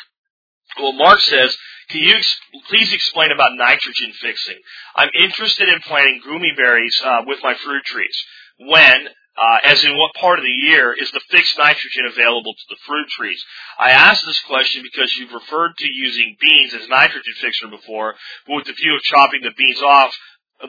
[0.79, 1.57] Well, Mark says,
[1.89, 2.37] can you ex-
[2.69, 4.59] please explain about nitrogen fixing?
[4.95, 8.25] I'm interested in planting goumi berries uh, with my fruit trees.
[8.59, 9.09] When
[9.39, 12.81] uh, as in what part of the year is the fixed nitrogen available to the
[12.87, 13.45] fruit trees?
[13.79, 18.15] I ask this question because you've referred to using beans as nitrogen fixer before,
[18.47, 20.17] but with the view of chopping the beans off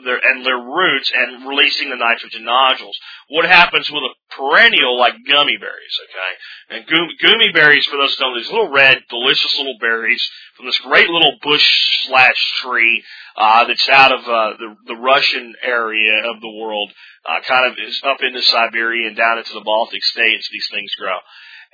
[0.04, 2.98] their, and their roots and releasing the nitrogen nodules.
[3.28, 6.32] What happens with a perennial like goumi berries, okay?
[6.76, 10.22] And goumi berries, for those who know, these little red, delicious little berries
[10.56, 11.66] from this great little bush
[12.06, 13.02] slash tree,
[13.36, 16.92] uh, that's out of, uh, the, the Russian area of the world,
[17.28, 20.94] uh, kind of is up into Siberia and down into the Baltic states, these things
[20.94, 21.16] grow.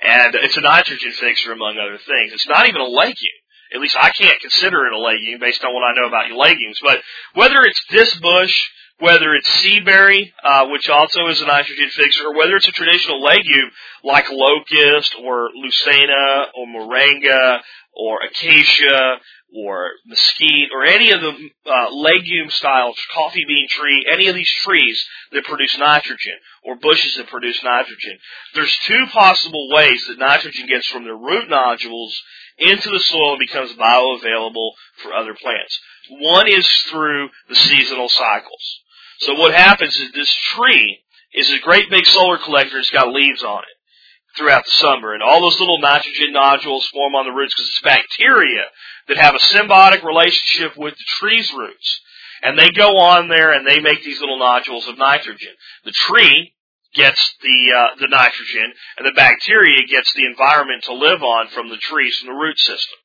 [0.01, 2.33] And it's a nitrogen fixer among other things.
[2.33, 3.44] It's not even a legume.
[3.75, 6.79] At least I can't consider it a legume based on what I know about legumes.
[6.81, 7.01] But
[7.33, 8.55] whether it's this bush,
[8.99, 13.21] whether it's seaberry, uh, which also is a nitrogen fixer, or whether it's a traditional
[13.21, 13.69] legume
[14.03, 17.59] like locust or leucaena or moringa
[17.93, 19.19] or acacia
[19.53, 21.33] or mesquite or any of the
[21.65, 27.15] uh, legume style coffee bean tree, any of these trees that produce nitrogen or bushes
[27.15, 28.17] that produce nitrogen.
[28.53, 32.21] There's two possible ways that nitrogen gets from the root nodules
[32.57, 35.79] into the soil and becomes bioavailable for other plants.
[36.09, 38.79] One is through the seasonal cycles.
[39.19, 40.99] So what happens is this tree
[41.33, 42.77] is a great big solar collector.
[42.77, 45.13] It's got leaves on it throughout the summer.
[45.13, 48.65] And all those little nitrogen nodules form on the roots because it's bacteria
[49.07, 52.01] that have a symbiotic relationship with the tree's roots.
[52.41, 55.53] And they go on there and they make these little nodules of nitrogen.
[55.83, 56.53] The tree
[56.95, 61.69] gets the uh, the nitrogen, and the bacteria gets the environment to live on from
[61.69, 62.97] the trees from the root system.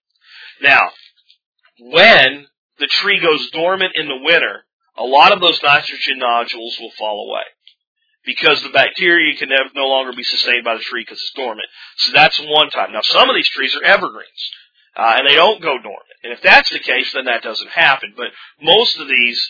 [0.62, 0.90] Now,
[1.80, 2.46] when
[2.78, 4.64] the tree goes dormant in the winter,
[4.96, 7.44] a lot of those nitrogen nodules will fall away
[8.24, 11.68] because the bacteria can no longer be sustained by the tree because it's dormant.
[11.98, 12.92] So that's one time.
[12.92, 14.50] Now, some of these trees are evergreens,
[14.96, 16.10] uh, and they don't go dormant.
[16.22, 18.12] And if that's the case, then that doesn't happen.
[18.16, 18.28] But
[18.60, 19.40] most of these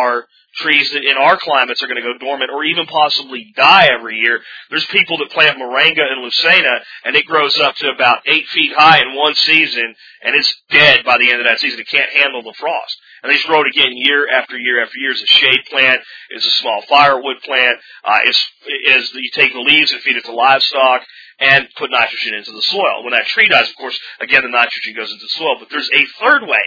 [0.00, 0.26] are
[0.56, 4.18] trees that in our climates are going to go dormant or even possibly die every
[4.18, 4.40] year.
[4.70, 8.72] There's people that plant moringa and leucaena and it grows up to about eight feet
[8.76, 11.80] high in one season and it's dead by the end of that season.
[11.80, 12.96] It can't handle the frost.
[13.22, 15.12] And they grow it again year after year after year.
[15.12, 16.00] It's a shade plant.
[16.30, 17.78] It's a small firewood plant.
[18.04, 21.02] Uh, it's, it's, you take the leaves and feed it to livestock
[21.42, 23.02] and put nitrogen into the soil.
[23.02, 25.56] When that tree dies, of course, again, the nitrogen goes into the soil.
[25.58, 26.64] But there's a third way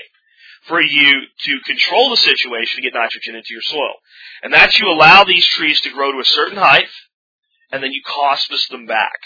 [0.67, 3.93] for you to control the situation to get nitrogen into your soil.
[4.43, 6.89] And that's you allow these trees to grow to a certain height,
[7.71, 9.19] and then you hospice them back.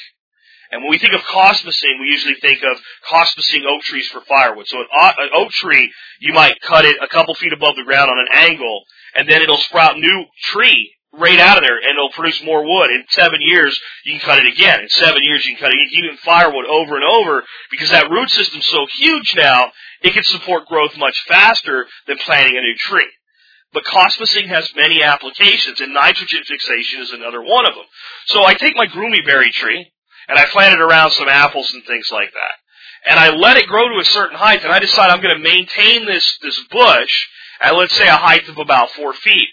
[0.71, 2.79] And when we think of cospicing, we usually think of
[3.09, 4.67] cospicing oak trees for firewood.
[4.67, 8.11] So an, an oak tree, you might cut it a couple feet above the ground
[8.11, 8.83] on an angle,
[9.15, 12.91] and then it'll sprout new tree right out of there, and it'll produce more wood.
[12.91, 14.81] In seven years, you can cut it again.
[14.81, 16.03] In seven years, you can cut it again.
[16.03, 20.67] Even firewood over and over, because that root system's so huge now, it can support
[20.67, 23.09] growth much faster than planting a new tree.
[23.73, 27.85] But cospicing has many applications, and nitrogen fixation is another one of them.
[28.27, 29.91] So I take my goumi berry tree,
[30.27, 33.11] and I plant it around some apples and things like that.
[33.11, 35.43] And I let it grow to a certain height, and I decide I'm going to
[35.43, 37.27] maintain this, this bush
[37.61, 39.47] at, let's say, a height of about four feet.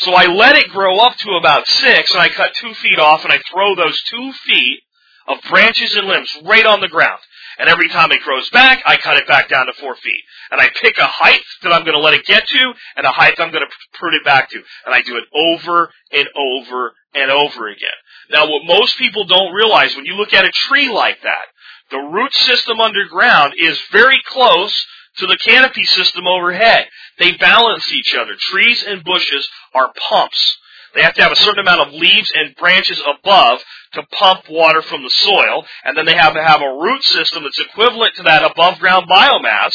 [0.00, 3.24] So I let it grow up to about six, and I cut two feet off,
[3.24, 4.80] and I throw those two feet
[5.28, 7.20] of branches and limbs right on the ground.
[7.58, 10.22] And every time it grows back, I cut it back down to four feet.
[10.50, 13.10] And I pick a height that I'm going to let it get to, and a
[13.10, 14.56] height I'm going to prune it back to.
[14.86, 17.88] And I do it over and over and over again.
[18.30, 21.44] Now what most people don't realize when you look at a tree like that,
[21.90, 24.86] the root system underground is very close
[25.18, 26.86] to the canopy system overhead.
[27.18, 28.32] They balance each other.
[28.38, 30.58] Trees and bushes are pumps.
[30.94, 33.60] They have to have a certain amount of leaves and branches above
[33.92, 37.44] to pump water from the soil, and then they have to have a root system
[37.44, 39.74] that's equivalent to that above ground biomass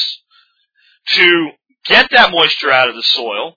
[1.14, 1.52] to
[1.86, 3.56] get that moisture out of the soil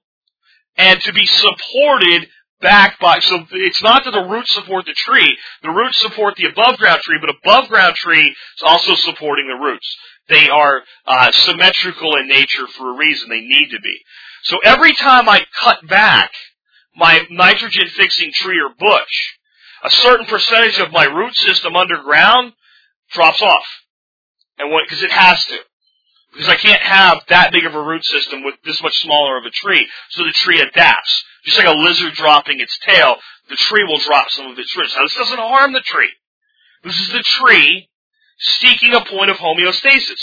[0.76, 2.28] and to be supported
[2.60, 6.46] back by, so it's not that the roots support the tree, the roots support the
[6.46, 9.96] above ground tree, but above ground tree is also supporting the roots.
[10.28, 13.28] They are uh, symmetrical in nature for a reason.
[13.28, 13.98] They need to be.
[14.44, 16.30] So every time I cut back
[16.94, 19.34] my nitrogen fixing tree or bush,
[19.84, 22.52] a certain percentage of my root system underground
[23.12, 23.64] drops off.
[24.58, 25.58] And what, cause it has to.
[26.32, 29.44] Because I can't have that big of a root system with this much smaller of
[29.44, 29.88] a tree.
[30.10, 31.24] So the tree adapts.
[31.44, 33.16] Just like a lizard dropping its tail,
[33.48, 34.94] the tree will drop some of its roots.
[34.94, 36.10] Now this doesn't harm the tree.
[36.84, 37.88] This is the tree
[38.38, 40.20] seeking a point of homeostasis.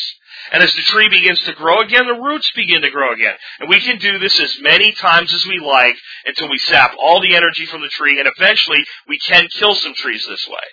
[0.51, 3.34] And as the tree begins to grow again, the roots begin to grow again.
[3.59, 5.95] And we can do this as many times as we like
[6.26, 9.95] until we sap all the energy from the tree, and eventually we can kill some
[9.95, 10.66] trees this way.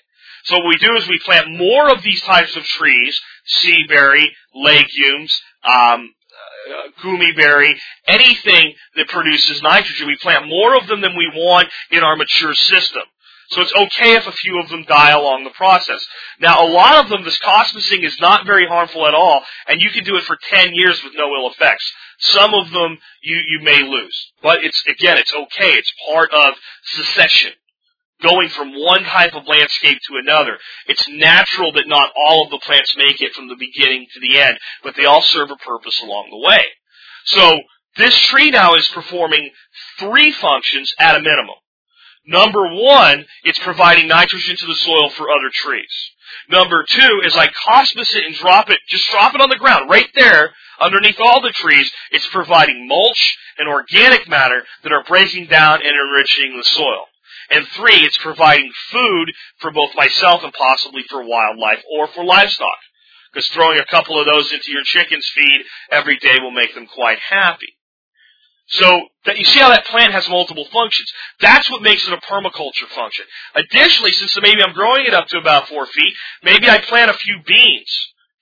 [0.45, 4.34] So what we do is we plant more of these types of trees, sea berry,
[4.55, 6.12] legumes, um,
[6.68, 10.07] uh, goumi berry, anything that produces nitrogen.
[10.07, 13.03] We plant more of them than we want in our mature system.
[13.53, 16.03] So it's okay if a few of them die along the process.
[16.41, 19.91] Now, a lot of them, this cospicing is not very harmful at all, and you
[19.91, 21.93] can do it for 10 years with no ill effects.
[22.19, 24.33] Some of them you, you may lose.
[24.43, 25.73] But it's, again, it's okay.
[25.75, 27.53] It's part of succession.
[28.23, 30.57] Going from one type of landscape to another.
[30.87, 34.39] It's natural that not all of the plants make it from the beginning to the
[34.41, 36.65] end, but they all serve a purpose along the way.
[37.27, 37.59] So,
[37.99, 39.51] this tree now is performing
[39.99, 41.57] three functions at a minimum.
[42.27, 46.11] Number one, it's providing nitrogen to the soil for other trees.
[46.49, 49.91] Number two is I cospice it and drop it, just drop it on the ground,
[49.91, 51.91] right there, underneath all the trees.
[52.11, 57.07] It's providing mulch and organic matter that are breaking down and enriching the soil.
[57.51, 62.79] And three, it's providing food for both myself and possibly for wildlife or for livestock.
[63.33, 66.87] Because throwing a couple of those into your chicken's feed every day will make them
[66.87, 67.77] quite happy.
[68.73, 71.12] So that you see how that plant has multiple functions.
[71.41, 73.27] That's what makes it a permaculture function.
[73.55, 77.14] Additionally, since maybe I'm growing it up to about four feet, maybe I plant a
[77.14, 77.91] few beans,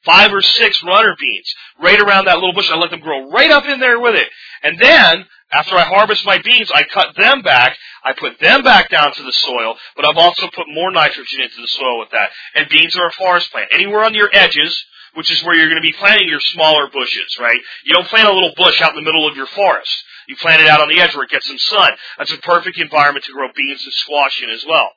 [0.04, 1.52] five or six runner beans,
[1.82, 2.70] right around that little bush.
[2.70, 4.28] I let them grow right up in there with it.
[4.62, 8.88] And then, after I harvest my beans, I cut them back, I put them back
[8.88, 12.30] down to the soil, but I've also put more nitrogen into the soil with that.
[12.54, 13.68] And beans are a forest plant.
[13.72, 17.36] Anywhere on your edges, which is where you're going to be planting your smaller bushes,
[17.40, 17.58] right?
[17.84, 19.90] You don't plant a little bush out in the middle of your forest.
[20.28, 21.90] You plant it out on the edge where it gets some sun.
[22.18, 24.90] That's a perfect environment to grow beans and squash in as well.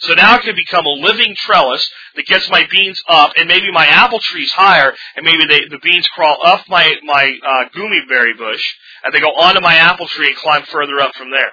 [0.00, 3.70] So now it can become a living trellis that gets my beans up, and maybe
[3.70, 7.64] my apple tree's higher, and maybe they, the beans crawl up my my uh,
[8.08, 8.64] berry bush,
[9.04, 11.52] and they go onto my apple tree and climb further up from there.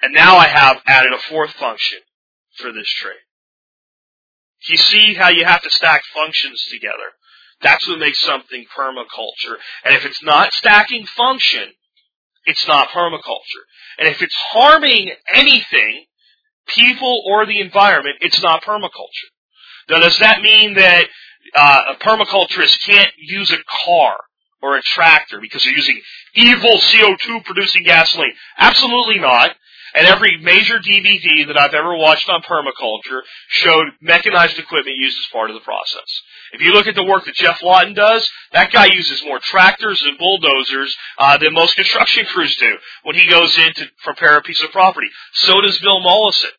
[0.00, 1.98] And now I have added a fourth function
[2.56, 3.20] for this tree.
[4.66, 7.12] You see how you have to stack functions together.
[7.60, 9.56] That's what makes something permaculture.
[9.84, 11.72] And if it's not stacking function,
[12.48, 13.62] it's not permaculture.
[13.98, 16.04] And if it's harming anything,
[16.66, 19.28] people or the environment, it's not permaculture.
[19.88, 21.06] Now, does that mean that
[21.54, 24.16] uh, a permaculturist can't use a car
[24.62, 26.00] or a tractor because they're using
[26.34, 28.32] evil CO2 producing gasoline?
[28.58, 29.50] Absolutely not.
[29.94, 35.26] And every major DVD that I've ever watched on permaculture showed mechanized equipment used as
[35.32, 36.22] part of the process.
[36.52, 40.02] If you look at the work that Geoff Lawton does, that guy uses more tractors
[40.02, 44.42] and bulldozers uh, than most construction crews do when he goes in to prepare a
[44.42, 45.08] piece of property.
[45.34, 46.50] So does Bill Mollison.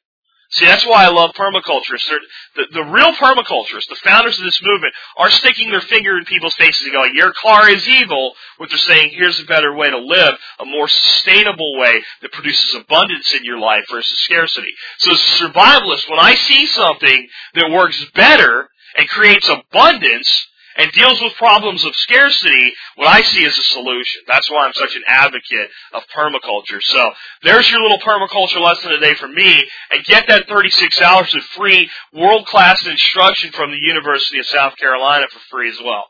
[0.51, 2.09] See, that's why I love permaculturists.
[2.55, 6.55] The, the real permaculturists, the founders of this movement, are sticking their finger in people's
[6.55, 8.33] faces and going, your car is evil.
[8.57, 12.73] What they're saying, here's a better way to live, a more sustainable way that produces
[12.73, 14.73] abundance in your life versus scarcity.
[14.97, 20.47] So as a survivalist, when I see something that works better and creates abundance,
[20.79, 24.21] and deals with problems of scarcity, what I see as a solution.
[24.27, 26.81] That's why I'm such an advocate of permaculture.
[26.81, 27.11] So
[27.43, 31.89] there's your little permaculture lesson today from me, and get that 36 hours of free
[32.13, 36.05] world-class instruction from the University of South Carolina for free as well.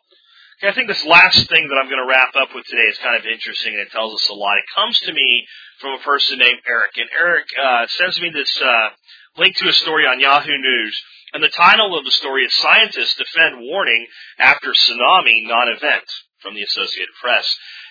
[0.61, 2.97] Okay, I think this last thing that I'm going to wrap up with today is
[2.99, 4.57] kind of interesting and it tells us a lot.
[4.57, 5.47] It comes to me
[5.81, 8.89] from a person named Eric, and Eric uh, sends me this uh,
[9.37, 11.01] link to a story on Yahoo News
[11.33, 14.07] and the title of the story is Scientists Defend Warning
[14.37, 16.05] After Tsunami Non-Event
[16.41, 17.47] from the Associated Press.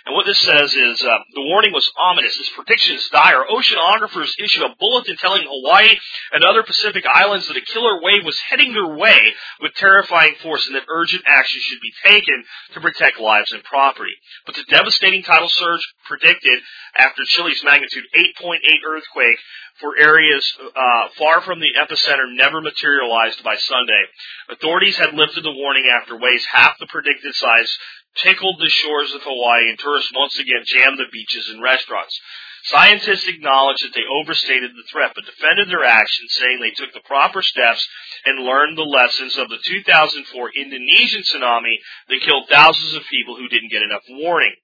[0.07, 2.37] And what this says is, uh, the warning was ominous.
[2.37, 3.45] This prediction is dire.
[3.45, 5.99] Oceanographers issued a bulletin telling Hawaii
[6.33, 10.67] and other Pacific islands that a killer wave was heading their way with terrifying force
[10.67, 14.15] and that urgent action should be taken to protect lives and property.
[14.47, 16.61] But the devastating tidal surge predicted
[16.97, 19.39] after Chile's magnitude 8.8 earthquake
[19.81, 24.03] for areas uh, far from the epicenter never materialized by Sunday.
[24.51, 27.79] Authorities had lifted the warning after waves half the predicted size
[28.23, 32.19] tickled the shores of Hawaii and tourists once again jammed the beaches and restaurants.
[32.65, 37.07] Scientists acknowledged that they overstated the threat, but defended their actions, saying they took the
[37.07, 37.87] proper steps
[38.25, 41.77] and learned the lessons of the 2004 Indonesian tsunami
[42.09, 44.55] that killed thousands of people who didn't get enough warning.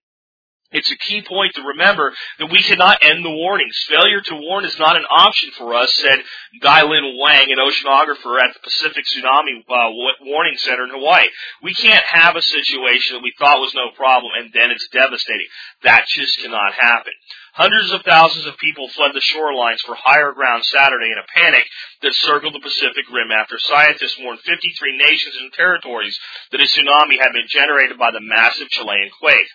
[0.74, 3.76] It's a key point to remember that we cannot end the warnings.
[3.88, 6.18] Failure to warn is not an option for us, said
[6.60, 9.90] Guilin Wang, an oceanographer at the Pacific Tsunami uh,
[10.22, 11.28] Warning Center in Hawaii.
[11.62, 15.46] We can't have a situation that we thought was no problem and then it's devastating.
[15.84, 17.12] That just cannot happen.
[17.54, 21.62] Hundreds of thousands of people fled the shorelines for higher ground Saturday in a panic
[22.02, 26.18] that circled the Pacific Rim after scientists warned 53 nations and territories
[26.50, 29.46] that a tsunami had been generated by the massive Chilean quake.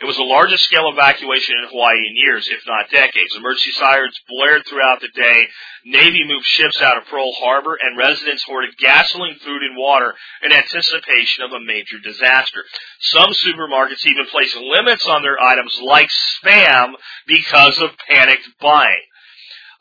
[0.00, 3.34] It was the largest scale evacuation in Hawaii in years, if not decades.
[3.34, 5.48] Emergency sirens blared throughout the day.
[5.84, 10.14] Navy moved ships out of Pearl Harbor and residents hoarded gasoline, food, and water
[10.46, 12.62] in anticipation of a major disaster.
[13.00, 16.94] Some supermarkets even placed limits on their items like spam
[17.26, 19.02] because of panicked buying.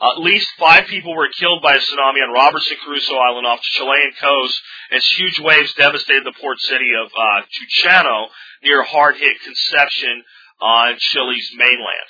[0.02, 3.80] at least five people were killed by a tsunami on Robinson Crusoe Island off the
[3.80, 4.62] Chilean coast
[4.92, 8.28] as huge waves devastated the port city of uh, Tucano
[8.64, 10.24] near hard-hit Conception
[10.62, 12.10] on Chile's mainland.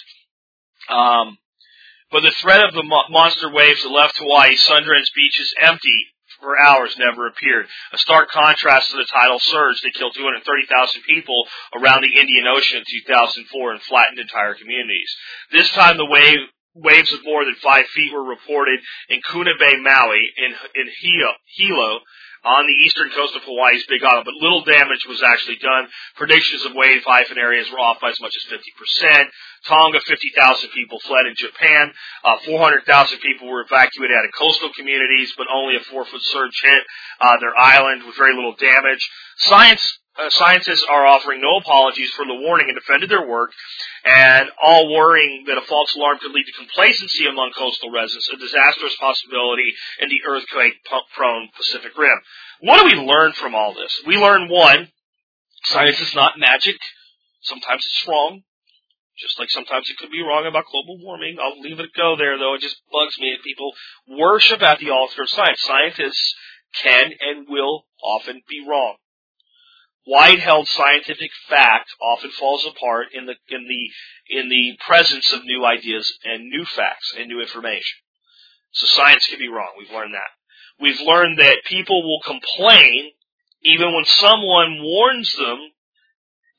[0.89, 1.37] Um,
[2.11, 6.07] but the threat of the mo- monster waves that left Hawaii, sun-drenched beaches empty
[6.39, 7.67] for hours never appeared.
[7.93, 12.79] A stark contrast to the tidal surge that killed 230,000 people around the Indian Ocean
[12.79, 15.11] in 2004 and flattened entire communities.
[15.51, 16.39] This time the wave
[16.77, 18.79] waves of more than five feet were reported
[19.09, 21.99] in Kuna Bay, Maui, in in Hilo, Hilo
[22.47, 25.91] on the eastern coast of Hawaii's Big Island, but little damage was actually done.
[26.15, 29.27] Predictions of wave hyphen areas were off by as much as 50%.
[29.67, 31.91] Tonga, 50,000 people fled in Japan.
[32.23, 36.83] Uh, 400,000 people were evacuated out of coastal communities, but only a four-foot surge hit
[37.19, 39.03] uh, their island with very little damage.
[39.37, 43.51] Science uh, scientists are offering no apologies for the warning and defended their work,
[44.05, 48.37] and all worrying that a false alarm could lead to complacency among coastal residents, a
[48.37, 52.17] disastrous possibility in the earthquake-prone Pacific Rim.
[52.61, 54.01] What do we learn from all this?
[54.05, 54.89] We learn one,
[55.63, 56.77] science is not magic.
[57.41, 58.41] Sometimes it's wrong.
[59.17, 61.37] Just like sometimes it could be wrong about global warming.
[61.41, 62.53] I'll leave it go there though.
[62.53, 63.71] It just bugs me that people
[64.07, 65.59] worship at the altar of science.
[65.61, 66.35] Scientists
[66.83, 68.97] can and will often be wrong.
[70.07, 75.65] Wide-held scientific fact often falls apart in the in the in the presence of new
[75.65, 77.97] ideas and new facts and new information.
[78.71, 79.71] So science can be wrong.
[79.77, 80.31] We've learned that.
[80.79, 83.11] We've learned that people will complain
[83.63, 85.59] even when someone warns them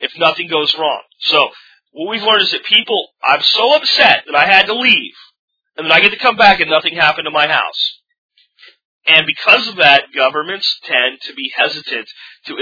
[0.01, 1.03] if nothing goes wrong.
[1.21, 1.49] So
[1.93, 5.15] what we've learned is that people, I'm so upset that I had to leave,
[5.77, 7.98] and then I get to come back and nothing happened to my house.
[9.09, 12.09] And because of that, governments tend to be hesitant
[12.47, 12.57] to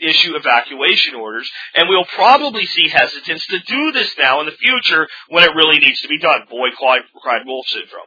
[0.00, 5.08] issue evacuation orders, and we'll probably see hesitance to do this now in the future
[5.28, 6.42] when it really needs to be done.
[6.48, 8.06] Boy cried, cried wolf syndrome.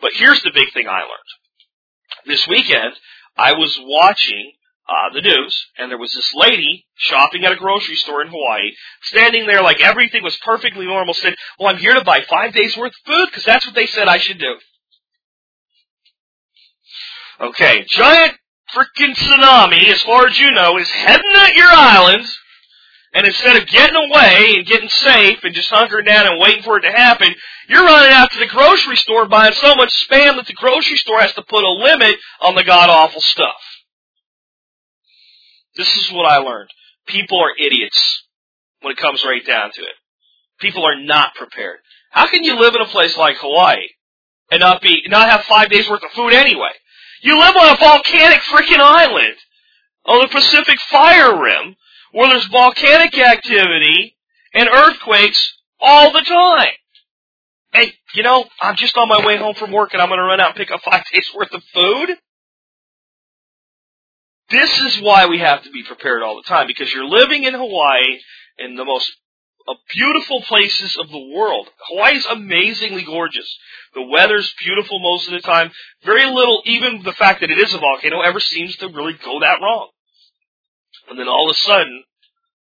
[0.00, 2.26] But here's the big thing I learned.
[2.26, 2.94] This weekend,
[3.36, 4.52] I was watching
[4.88, 8.70] uh, the news, and there was this lady shopping at a grocery store in Hawaii,
[9.02, 12.76] standing there like everything was perfectly normal, said, well, I'm here to buy five days
[12.76, 14.54] worth of food, because that's what they said I should do.
[17.48, 18.34] Okay, giant
[18.74, 22.26] freaking tsunami, as far as you know, is heading at your island,
[23.14, 26.78] And instead of getting away and getting safe and just hunkering down and waiting for
[26.78, 27.34] it to happen,
[27.68, 31.20] you're running out to the grocery store buying so much spam that the grocery store
[31.20, 33.54] has to put a limit on the god awful stuff.
[35.76, 36.70] This is what I learned.
[37.06, 38.24] People are idiots
[38.80, 39.94] when it comes right down to it.
[40.58, 41.78] People are not prepared.
[42.10, 43.88] How can you live in a place like Hawaii
[44.50, 46.70] and not be not have five days worth of food anyway?
[47.24, 49.36] You live on a volcanic freaking island
[50.04, 51.74] on the Pacific Fire Rim
[52.12, 54.14] where there's volcanic activity
[54.52, 56.74] and earthquakes all the time.
[57.72, 60.24] Hey, you know, I'm just on my way home from work and I'm going to
[60.24, 62.10] run out and pick up five days worth of food.
[64.50, 67.54] This is why we have to be prepared all the time because you're living in
[67.54, 68.20] Hawaii
[68.58, 69.10] in the most
[69.66, 71.68] uh, beautiful places of the world.
[71.88, 73.58] Hawaii is amazingly gorgeous.
[73.94, 75.70] The weather's beautiful most of the time.
[76.04, 79.40] Very little, even the fact that it is a volcano, ever seems to really go
[79.40, 79.88] that wrong.
[81.08, 82.04] And then all of a sudden,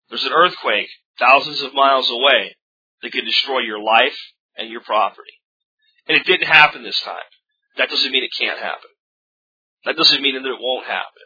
[0.08, 0.88] there's an earthquake
[1.18, 2.56] thousands of miles away
[3.02, 4.16] that could destroy your life
[4.56, 5.34] and your property.
[6.06, 7.16] And it didn't happen this time.
[7.76, 8.90] That doesn't mean it can't happen.
[9.84, 11.22] That doesn't mean that it won't happen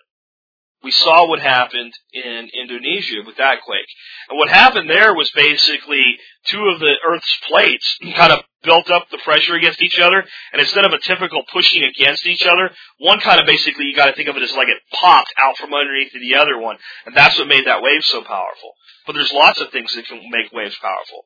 [0.82, 3.88] we saw what happened in Indonesia with that quake.
[4.28, 6.04] And what happened there was basically
[6.46, 10.60] two of the Earth's plates kind of built up the pressure against each other, and
[10.60, 14.28] instead of a typical pushing against each other, one kind of basically, you gotta think
[14.28, 16.76] of it as like it popped out from underneath the other one,
[17.06, 18.72] and that's what made that wave so powerful.
[19.06, 21.24] But there's lots of things that can make waves powerful.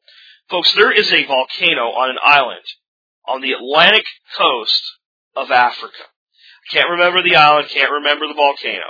[0.48, 2.64] Folks, there is a volcano on an island
[3.26, 4.04] on the Atlantic
[4.36, 4.82] coast
[5.36, 6.04] of Africa.
[6.04, 8.86] I Can't remember the island, can't remember the volcano.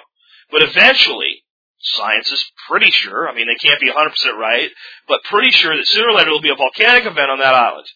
[0.53, 1.43] But eventually,
[1.81, 4.71] science is pretty sure, I mean, they can't be 100% right,
[5.09, 7.55] but pretty sure that sooner or later there will be a volcanic event on that
[7.55, 7.87] island.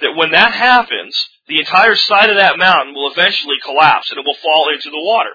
[0.00, 1.14] That when that happens,
[1.48, 5.02] the entire side of that mountain will eventually collapse and it will fall into the
[5.02, 5.30] water.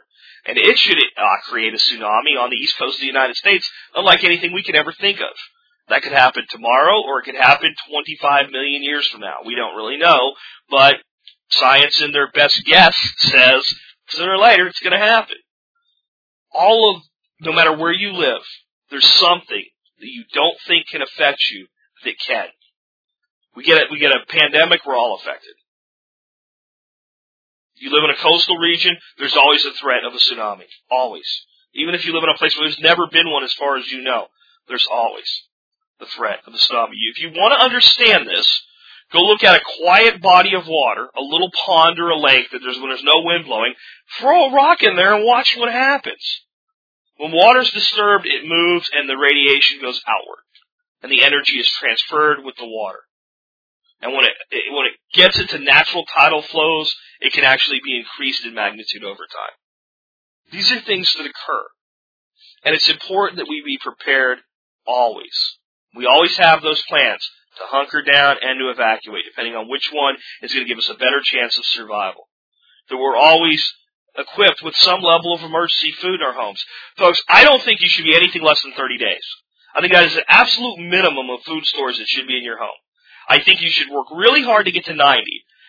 [0.45, 3.69] And it should uh, create a tsunami on the east coast of the United States,
[3.93, 5.35] unlike anything we could ever think of.
[5.89, 9.37] That could happen tomorrow, or it could happen 25 million years from now.
[9.45, 10.33] We don't really know,
[10.69, 10.95] but
[11.49, 13.75] science in their best guess says
[14.09, 15.35] sooner or later it's going to happen
[16.53, 17.03] all of,
[17.41, 18.41] no matter where you live,
[18.89, 19.63] there's something
[19.99, 21.67] that you don't think can affect you
[22.05, 22.47] that can.
[23.55, 25.53] We get a, we get a pandemic, we're all affected.
[27.75, 30.65] You live in a coastal region, there's always a threat of a tsunami.
[30.89, 31.27] Always.
[31.73, 33.89] Even if you live in a place where there's never been one as far as
[33.91, 34.27] you know,
[34.67, 35.43] there's always
[35.99, 36.95] the threat of a tsunami.
[37.11, 38.63] If you want to understand this,
[39.11, 42.59] go look at a quiet body of water, a little pond or a lake that
[42.63, 43.73] there's when there's no wind blowing,
[44.19, 46.41] throw a rock in there and watch what happens.
[47.17, 50.43] When water's disturbed, it moves and the radiation goes outward.
[51.01, 52.99] And the energy is transferred with the water.
[54.01, 57.97] And when it, it, when it gets into natural tidal flows, it can actually be
[57.97, 59.55] increased in magnitude over time.
[60.51, 61.65] These are things that occur.
[62.63, 64.39] And it's important that we be prepared
[64.85, 65.57] always.
[65.95, 67.29] We always have those plans
[67.59, 70.89] to hunker down and to evacuate, depending on which one is going to give us
[70.89, 72.27] a better chance of survival.
[72.89, 73.61] That we're always
[74.17, 76.63] equipped with some level of emergency food in our homes.
[76.97, 79.25] Folks, I don't think you should be anything less than 30 days.
[79.75, 82.57] I think that is an absolute minimum of food stores that should be in your
[82.57, 82.79] home.
[83.27, 85.23] I think you should work really hard to get to 90.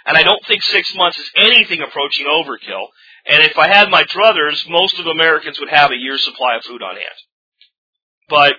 [0.07, 2.87] And I don't think six months is anything approaching overkill.
[3.27, 6.65] And if I had my druthers, most of Americans would have a year's supply of
[6.65, 7.21] food on hand.
[8.29, 8.55] But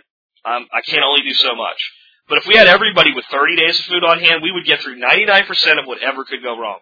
[0.46, 1.92] um, I can only do so much.
[2.32, 4.80] But if we had everybody with 30 days of food on hand, we would get
[4.80, 6.80] through 99% of whatever could go wrong.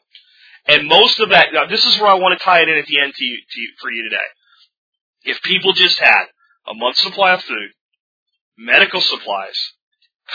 [0.68, 2.86] And most of that, now this is where I want to tie it in at
[2.86, 4.30] the end to you, to you, for you today.
[5.24, 6.26] If people just had
[6.68, 7.72] a month's supply of food,
[8.60, 9.58] medical supplies,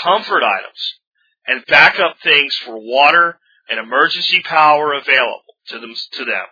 [0.02, 0.94] comfort items,
[1.46, 3.38] and backup things for water
[3.70, 6.46] and emergency power available to them, to them,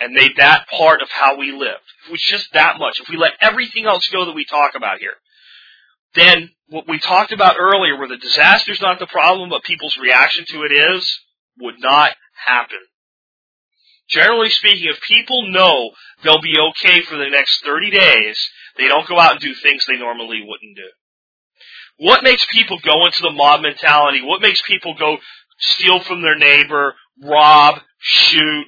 [0.00, 3.10] and made that part of how we live, if it was just that much, if
[3.10, 5.12] we let everything else go that we talk about here,
[6.14, 10.44] then what we talked about earlier, where the disaster's not the problem, but people's reaction
[10.48, 11.20] to it is,
[11.60, 12.12] would not
[12.46, 12.78] happen.
[14.08, 15.90] Generally speaking, if people know
[16.22, 18.38] they'll be okay for the next 30 days,
[18.76, 20.88] they don't go out and do things they normally wouldn't do.
[21.96, 24.20] What makes people go into the mob mentality?
[24.22, 25.16] What makes people go
[25.58, 28.66] steal from their neighbor, rob, shoot,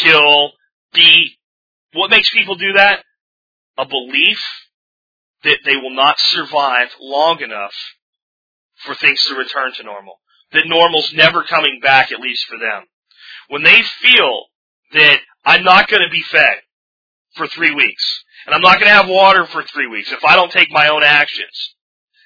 [0.00, 0.52] kill,
[0.92, 1.36] beat?
[1.92, 3.02] What makes people do that?
[3.78, 4.40] A belief
[5.46, 7.74] that they will not survive long enough
[8.84, 10.20] for things to return to normal.
[10.52, 12.84] That normal's never coming back, at least for them
[13.48, 14.46] when they feel
[14.92, 16.58] that I'm not going to be fed
[17.34, 20.36] for three weeks, and I'm not going to have water for three weeks if I
[20.36, 21.74] don't take my own actions,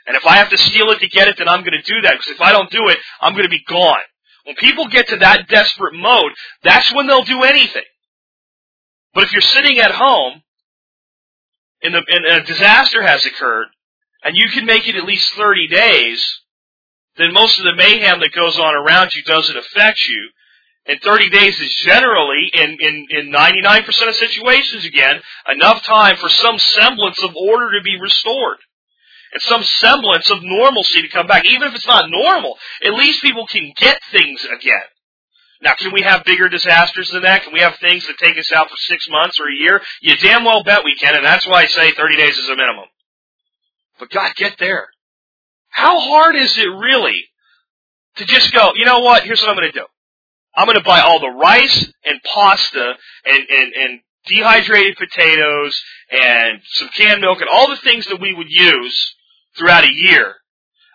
[0.06, 2.00] and if I have to steal it to get it, then I'm going to do
[2.02, 4.00] that, because if I don't do it, I'm going to be gone.
[4.44, 7.84] When people get to that desperate mode, that's when they'll do anything.
[9.12, 10.42] But if you're sitting at home,
[11.82, 13.68] and, the, and a disaster has occurred,
[14.22, 16.40] and you can make it at least 30 days,
[17.16, 20.30] then most of the mayhem that goes on around you doesn't affect you.
[20.86, 26.28] And 30 days is generally, in, in, in 99% of situations again, enough time for
[26.28, 28.56] some semblance of order to be restored.
[29.32, 31.44] And some semblance of normalcy to come back.
[31.44, 34.82] Even if it's not normal, at least people can get things again.
[35.62, 37.42] Now, can we have bigger disasters than that?
[37.42, 39.82] Can we have things that take us out for six months or a year?
[40.00, 42.56] You damn well bet we can, and that's why I say 30 days is a
[42.56, 42.86] minimum.
[43.98, 44.88] But God, get there.
[45.68, 47.24] How hard is it really
[48.16, 49.86] to just go, you know what, here's what I'm going to do.
[50.54, 52.94] I'm going to buy all the rice and pasta
[53.24, 55.80] and, and, and dehydrated potatoes
[56.10, 59.14] and some canned milk and all the things that we would use
[59.56, 60.36] throughout a year.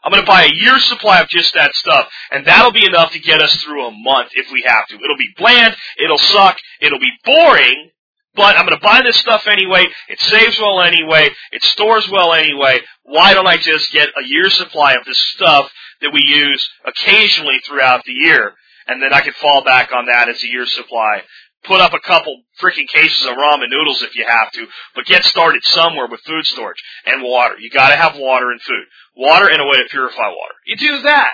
[0.06, 3.12] I'm going to buy a year's supply of just that stuff, and that'll be enough
[3.14, 4.96] to get us through a month if we have to.
[4.96, 7.90] It'll be bland, it'll suck, it'll be boring,
[8.36, 9.86] but I'm going to buy this stuff anyway.
[10.10, 11.30] It saves well anyway.
[11.52, 12.82] It stores well anyway.
[13.04, 17.60] Why don't I just get a year's supply of this stuff that we use occasionally
[17.66, 18.54] throughout the year?
[18.88, 21.24] And then I can fall back on that as a year's supply.
[21.68, 25.24] Put up a couple freaking cases of ramen noodles if you have to, but get
[25.24, 27.56] started somewhere with food storage and water.
[27.60, 28.86] You gotta have water and food.
[29.16, 30.56] Water and a way to purify water.
[30.66, 31.32] You do that.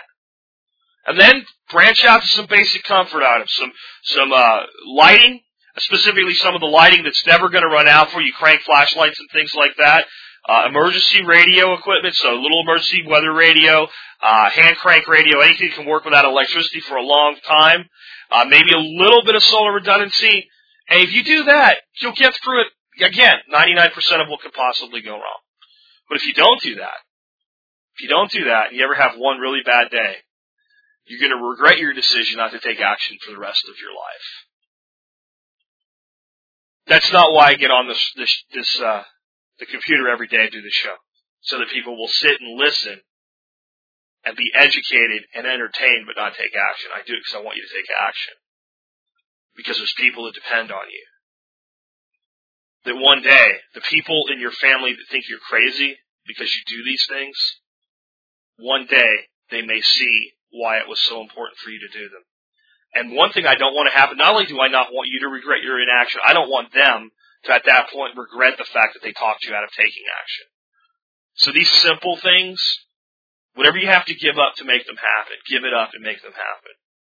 [1.07, 3.51] And then branch out to some basic comfort items.
[3.53, 3.71] Some,
[4.03, 5.41] some, uh, lighting,
[5.77, 9.29] specifically some of the lighting that's never to run out for you, crank flashlights and
[9.31, 10.05] things like that.
[10.47, 13.87] Uh, emergency radio equipment, so a little emergency weather radio,
[14.21, 17.87] uh, hand crank radio, anything can work without electricity for a long time.
[18.31, 20.47] Uh, maybe a little bit of solar redundancy.
[20.89, 22.67] And if you do that, you'll get through it.
[23.03, 25.41] Again, 99% of what could possibly go wrong.
[26.07, 26.99] But if you don't do that,
[27.95, 30.15] if you don't do that and you ever have one really bad day,
[31.05, 33.91] you're going to regret your decision not to take action for the rest of your
[33.91, 34.27] life.
[36.87, 39.03] That's not why I get on this this this uh,
[39.59, 40.95] the computer every day and do the show,
[41.41, 43.01] so that people will sit and listen
[44.25, 46.93] and be educated and entertained, but not take action.
[46.93, 48.33] I do it because I want you to take action
[49.55, 51.05] because there's people that depend on you.
[52.85, 56.83] That one day, the people in your family that think you're crazy because you do
[56.83, 57.37] these things,
[58.57, 62.23] one day they may see why it was so important for you to do them.
[62.93, 65.21] And one thing I don't want to happen, not only do I not want you
[65.21, 67.11] to regret your inaction, I don't want them
[67.45, 70.45] to at that point regret the fact that they talked you out of taking action.
[71.35, 72.59] So these simple things,
[73.55, 76.21] whatever you have to give up to make them happen, give it up and make
[76.21, 76.73] them happen.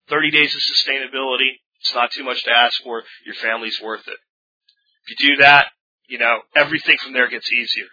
[0.10, 3.04] 30 days of sustainability, it's not too much to ask for.
[3.26, 4.18] Your family's worth it.
[5.06, 5.68] If you do that,
[6.08, 7.88] you know, everything from there gets easier.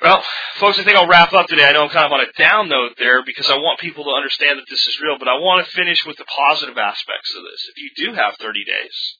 [0.00, 0.22] Well,
[0.58, 1.64] folks, I think I'll wrap up today.
[1.64, 4.10] I know I'm kind of on a down note there because I want people to
[4.10, 7.42] understand that this is real, but I want to finish with the positive aspects of
[7.42, 7.66] this.
[7.74, 9.18] If you do have 30 days,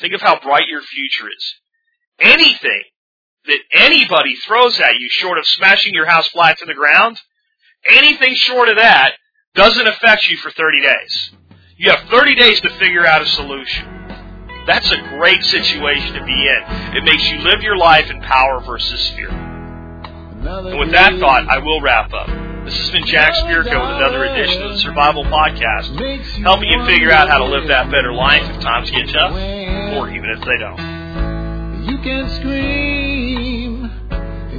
[0.00, 1.54] think of how bright your future is.
[2.20, 2.84] Anything
[3.46, 7.20] that anybody throws at you short of smashing your house flat to the ground,
[7.88, 9.12] anything short of that
[9.54, 11.30] doesn't affect you for 30 days.
[11.76, 13.86] You have 30 days to figure out a solution.
[14.66, 16.96] That's a great situation to be in.
[16.96, 19.30] It makes you live your life in power versus fear.
[19.30, 22.28] And with that thought, I will wrap up.
[22.64, 27.12] This has been Jack Spirko with another edition of the Survival Podcast, helping you figure
[27.12, 30.58] out how to live that better life if times get tough, or even if they
[30.58, 31.84] don't.
[31.86, 32.85] You can scream